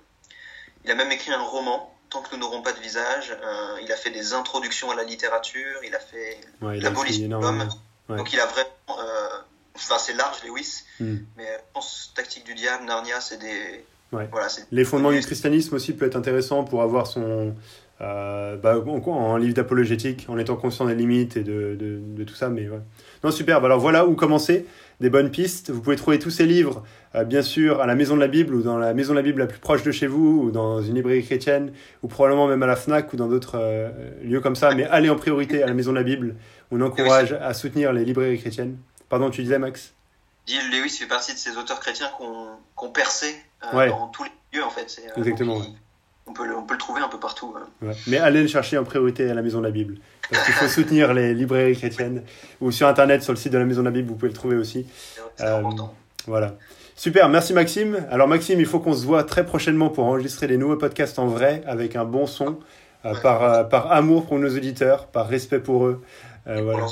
Il 0.83 0.91
a 0.91 0.95
même 0.95 1.11
écrit 1.11 1.31
un 1.31 1.43
roman, 1.43 1.95
Tant 2.09 2.21
que 2.21 2.35
nous 2.35 2.41
n'aurons 2.41 2.61
pas 2.61 2.73
de 2.73 2.79
visage. 2.81 3.31
Euh, 3.41 3.79
il 3.81 3.89
a 3.89 3.95
fait 3.95 4.11
des 4.11 4.33
introductions 4.33 4.91
à 4.91 4.95
la 4.95 5.05
littérature, 5.05 5.79
il 5.85 5.95
a 5.95 5.99
fait 5.99 6.41
ouais, 6.61 6.77
l'abolition 6.77 7.25
de 7.25 7.31
l'homme. 7.31 7.69
Ouais. 8.09 8.17
Donc 8.17 8.33
il 8.33 8.39
a 8.41 8.45
vraiment... 8.47 8.99
Euh, 8.99 9.29
enfin, 9.75 9.97
c'est 9.97 10.15
large, 10.15 10.43
Lewis, 10.45 10.83
mm. 10.99 11.15
mais 11.37 11.45
je 11.45 11.73
pense 11.73 12.11
Tactique 12.13 12.43
du 12.43 12.53
diable, 12.53 12.83
Narnia, 12.83 13.21
c'est 13.21 13.37
des 13.37 13.85
Ouais. 14.11 14.27
Voilà, 14.29 14.47
les 14.71 14.83
fondements 14.83 15.11
du 15.11 15.21
christianisme 15.21 15.73
aussi 15.75 15.93
peut 15.93 16.05
être 16.05 16.17
intéressant 16.17 16.65
pour 16.65 16.81
avoir 16.81 17.07
son, 17.07 17.55
euh, 18.01 18.57
bah, 18.57 18.77
en, 18.79 19.37
livre 19.37 19.53
d'apologétique, 19.53 20.25
en 20.27 20.37
étant 20.39 20.55
conscient 20.55 20.85
des 20.85 20.95
limites 20.95 21.37
et 21.37 21.43
de, 21.43 21.77
de, 21.79 22.23
tout 22.23 22.33
ça. 22.33 22.49
Mais 22.49 22.67
ouais. 22.67 22.79
Non, 23.23 23.31
super. 23.31 23.63
Alors 23.63 23.79
voilà 23.79 24.05
où 24.07 24.15
commencer. 24.15 24.65
Des 24.99 25.09
bonnes 25.09 25.31
pistes. 25.31 25.71
Vous 25.71 25.81
pouvez 25.81 25.95
trouver 25.95 26.19
tous 26.19 26.29
ces 26.29 26.45
livres, 26.45 26.83
euh, 27.15 27.23
bien 27.23 27.41
sûr, 27.41 27.81
à 27.81 27.87
la 27.87 27.95
Maison 27.95 28.15
de 28.15 28.19
la 28.19 28.27
Bible 28.27 28.53
ou 28.53 28.61
dans 28.61 28.77
la 28.77 28.93
Maison 28.93 29.13
de 29.13 29.17
la 29.17 29.23
Bible 29.23 29.39
la 29.39 29.47
plus 29.47 29.57
proche 29.57 29.81
de 29.81 29.91
chez 29.91 30.05
vous 30.05 30.43
ou 30.43 30.51
dans 30.51 30.79
une 30.81 30.93
librairie 30.93 31.23
chrétienne 31.23 31.73
ou 32.03 32.07
probablement 32.07 32.47
même 32.47 32.61
à 32.61 32.67
la 32.67 32.75
FNAC 32.75 33.11
ou 33.13 33.17
dans 33.17 33.27
d'autres 33.27 33.57
euh, 33.59 33.89
lieux 34.23 34.41
comme 34.41 34.55
ça. 34.55 34.75
Mais 34.75 34.85
allez 34.85 35.09
en 35.09 35.15
priorité 35.15 35.63
à 35.63 35.67
la 35.67 35.73
Maison 35.73 35.91
de 35.91 35.97
la 35.97 36.03
Bible. 36.03 36.35
On 36.69 36.81
encourage 36.81 37.33
à 37.33 37.53
soutenir 37.55 37.93
les 37.93 38.05
librairies 38.05 38.39
chrétiennes. 38.39 38.77
Pardon, 39.09 39.31
tu 39.31 39.41
disais, 39.41 39.57
Max? 39.57 39.93
Jill 40.45 40.69
Lewis 40.71 40.89
fait 40.89 41.07
partie 41.07 41.33
de 41.33 41.37
ces 41.39 41.57
auteurs 41.57 41.79
chrétiens 41.79 42.09
qui 42.17 42.23
ont, 42.23 42.89
percé 42.89 43.35
dans 43.73 44.07
tous 44.07 44.23
les 44.23 44.31
lieux, 44.53 44.63
en 44.63 44.69
fait. 44.69 45.01
Exactement 45.17 45.61
on 46.31 46.33
peut, 46.33 46.47
le, 46.47 46.57
on 46.57 46.63
peut 46.63 46.73
le 46.73 46.79
trouver 46.79 47.01
un 47.01 47.09
peu 47.09 47.19
partout. 47.19 47.53
Hein. 47.57 47.91
Mais 48.07 48.17
allez 48.17 48.41
le 48.41 48.47
chercher 48.47 48.77
en 48.77 48.83
priorité 48.83 49.29
à 49.29 49.33
la 49.33 49.41
Maison 49.41 49.59
de 49.59 49.65
la 49.65 49.71
Bible. 49.71 49.97
Parce 50.29 50.45
qu'il 50.45 50.53
faut 50.53 50.67
soutenir 50.81 51.13
les 51.13 51.33
librairies 51.33 51.75
chrétiennes. 51.75 52.23
Ou 52.61 52.71
sur 52.71 52.87
Internet, 52.87 53.21
sur 53.21 53.33
le 53.33 53.37
site 53.37 53.51
de 53.51 53.57
la 53.57 53.65
Maison 53.65 53.81
de 53.81 53.85
la 53.85 53.91
Bible, 53.91 54.07
vous 54.07 54.15
pouvez 54.15 54.29
le 54.29 54.35
trouver 54.35 54.55
aussi. 54.55 54.87
C'est 55.35 55.43
euh, 55.43 55.59
important. 55.59 55.93
Voilà. 56.27 56.55
Super, 56.95 57.29
merci 57.29 57.53
Maxime. 57.53 58.05
Alors 58.11 58.27
Maxime, 58.27 58.59
il 58.59 58.65
faut 58.65 58.79
qu'on 58.79 58.93
se 58.93 59.05
voit 59.05 59.23
très 59.23 59.45
prochainement 59.45 59.89
pour 59.89 60.05
enregistrer 60.05 60.47
des 60.47 60.57
nouveaux 60.57 60.77
podcasts 60.77 61.19
en 61.19 61.27
vrai, 61.27 61.63
avec 61.65 61.95
un 61.95 62.05
bon 62.05 62.27
son, 62.27 62.59
euh, 63.05 63.13
par, 63.21 63.43
euh, 63.43 63.63
par 63.63 63.91
amour 63.91 64.27
pour 64.27 64.37
nos 64.39 64.55
auditeurs, 64.55 65.07
par 65.07 65.27
respect 65.27 65.59
pour 65.59 65.85
eux. 65.85 66.01
voilà 66.45 66.85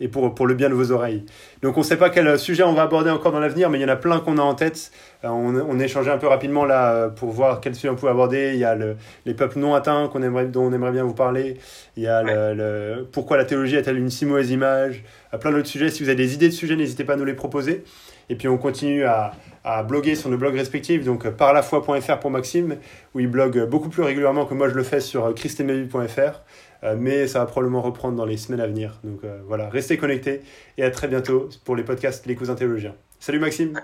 et 0.00 0.08
pour, 0.08 0.34
pour 0.34 0.46
le 0.46 0.54
bien 0.54 0.68
de 0.68 0.74
vos 0.74 0.90
oreilles. 0.90 1.24
Donc 1.62 1.76
on 1.76 1.80
ne 1.80 1.84
sait 1.84 1.96
pas 1.96 2.10
quel 2.10 2.38
sujet 2.38 2.64
on 2.64 2.72
va 2.72 2.82
aborder 2.82 3.10
encore 3.10 3.32
dans 3.32 3.40
l'avenir, 3.40 3.70
mais 3.70 3.78
il 3.78 3.82
y 3.82 3.84
en 3.84 3.88
a 3.88 3.96
plein 3.96 4.18
qu'on 4.20 4.38
a 4.38 4.42
en 4.42 4.54
tête. 4.54 4.90
Euh, 5.24 5.28
on, 5.28 5.54
on 5.54 5.78
a 5.78 5.84
échangé 5.84 6.10
un 6.10 6.18
peu 6.18 6.26
rapidement 6.26 6.64
là 6.64 6.92
euh, 6.92 7.08
pour 7.08 7.30
voir 7.30 7.60
quel 7.60 7.74
sujet 7.74 7.88
on 7.88 7.94
pouvait 7.94 8.10
aborder. 8.10 8.52
Il 8.54 8.58
y 8.58 8.64
a 8.64 8.74
le, 8.74 8.96
les 9.24 9.34
peuples 9.34 9.58
non 9.58 9.74
atteints 9.74 10.08
qu'on 10.08 10.22
aimerait, 10.22 10.46
dont 10.46 10.64
on 10.64 10.72
aimerait 10.72 10.92
bien 10.92 11.04
vous 11.04 11.14
parler. 11.14 11.58
Il 11.96 12.02
y 12.02 12.08
a 12.08 12.22
le, 12.22 13.06
pourquoi 13.12 13.36
la 13.36 13.44
théologie 13.44 13.76
a-t-elle 13.76 13.98
une 13.98 14.10
si 14.10 14.26
mauvaise 14.26 14.50
image? 14.50 15.04
Euh, 15.32 15.38
plein 15.38 15.52
d'autres 15.52 15.68
sujets. 15.68 15.90
Si 15.90 16.02
vous 16.02 16.08
avez 16.08 16.16
des 16.16 16.34
idées 16.34 16.48
de 16.48 16.54
sujets, 16.54 16.76
n'hésitez 16.76 17.04
pas 17.04 17.12
à 17.14 17.16
nous 17.16 17.24
les 17.24 17.34
proposer. 17.34 17.84
Et 18.30 18.36
puis 18.36 18.48
on 18.48 18.56
continue 18.56 19.04
à, 19.04 19.32
à 19.64 19.82
bloguer 19.82 20.14
sur 20.14 20.30
nos 20.30 20.38
blogs 20.38 20.56
respectifs, 20.56 21.04
donc 21.04 21.28
parlafoi.fr 21.28 22.18
pour 22.20 22.30
Maxime, 22.30 22.76
où 23.14 23.20
il 23.20 23.26
blogue 23.28 23.68
beaucoup 23.68 23.90
plus 23.90 24.02
régulièrement 24.02 24.46
que 24.46 24.54
moi 24.54 24.70
je 24.70 24.74
le 24.74 24.82
fais 24.82 25.00
sur 25.00 25.34
christemevu.fr. 25.34 26.40
Euh, 26.84 26.96
mais 26.98 27.26
ça 27.26 27.38
va 27.40 27.46
probablement 27.46 27.82
reprendre 27.82 28.16
dans 28.16 28.26
les 28.26 28.36
semaines 28.36 28.60
à 28.60 28.66
venir. 28.66 29.00
Donc 29.04 29.24
euh, 29.24 29.40
voilà, 29.46 29.68
restez 29.68 29.96
connectés 29.96 30.42
et 30.76 30.84
à 30.84 30.90
très 30.90 31.08
bientôt 31.08 31.48
pour 31.64 31.76
les 31.76 31.82
podcasts 31.82 32.26
Les 32.26 32.36
Cousins 32.36 32.54
Théologiens. 32.54 32.94
Salut 33.18 33.38
Maxime. 33.38 33.80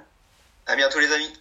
À 0.66 0.76
bientôt 0.76 1.00
les 1.00 1.12
amis. 1.12 1.32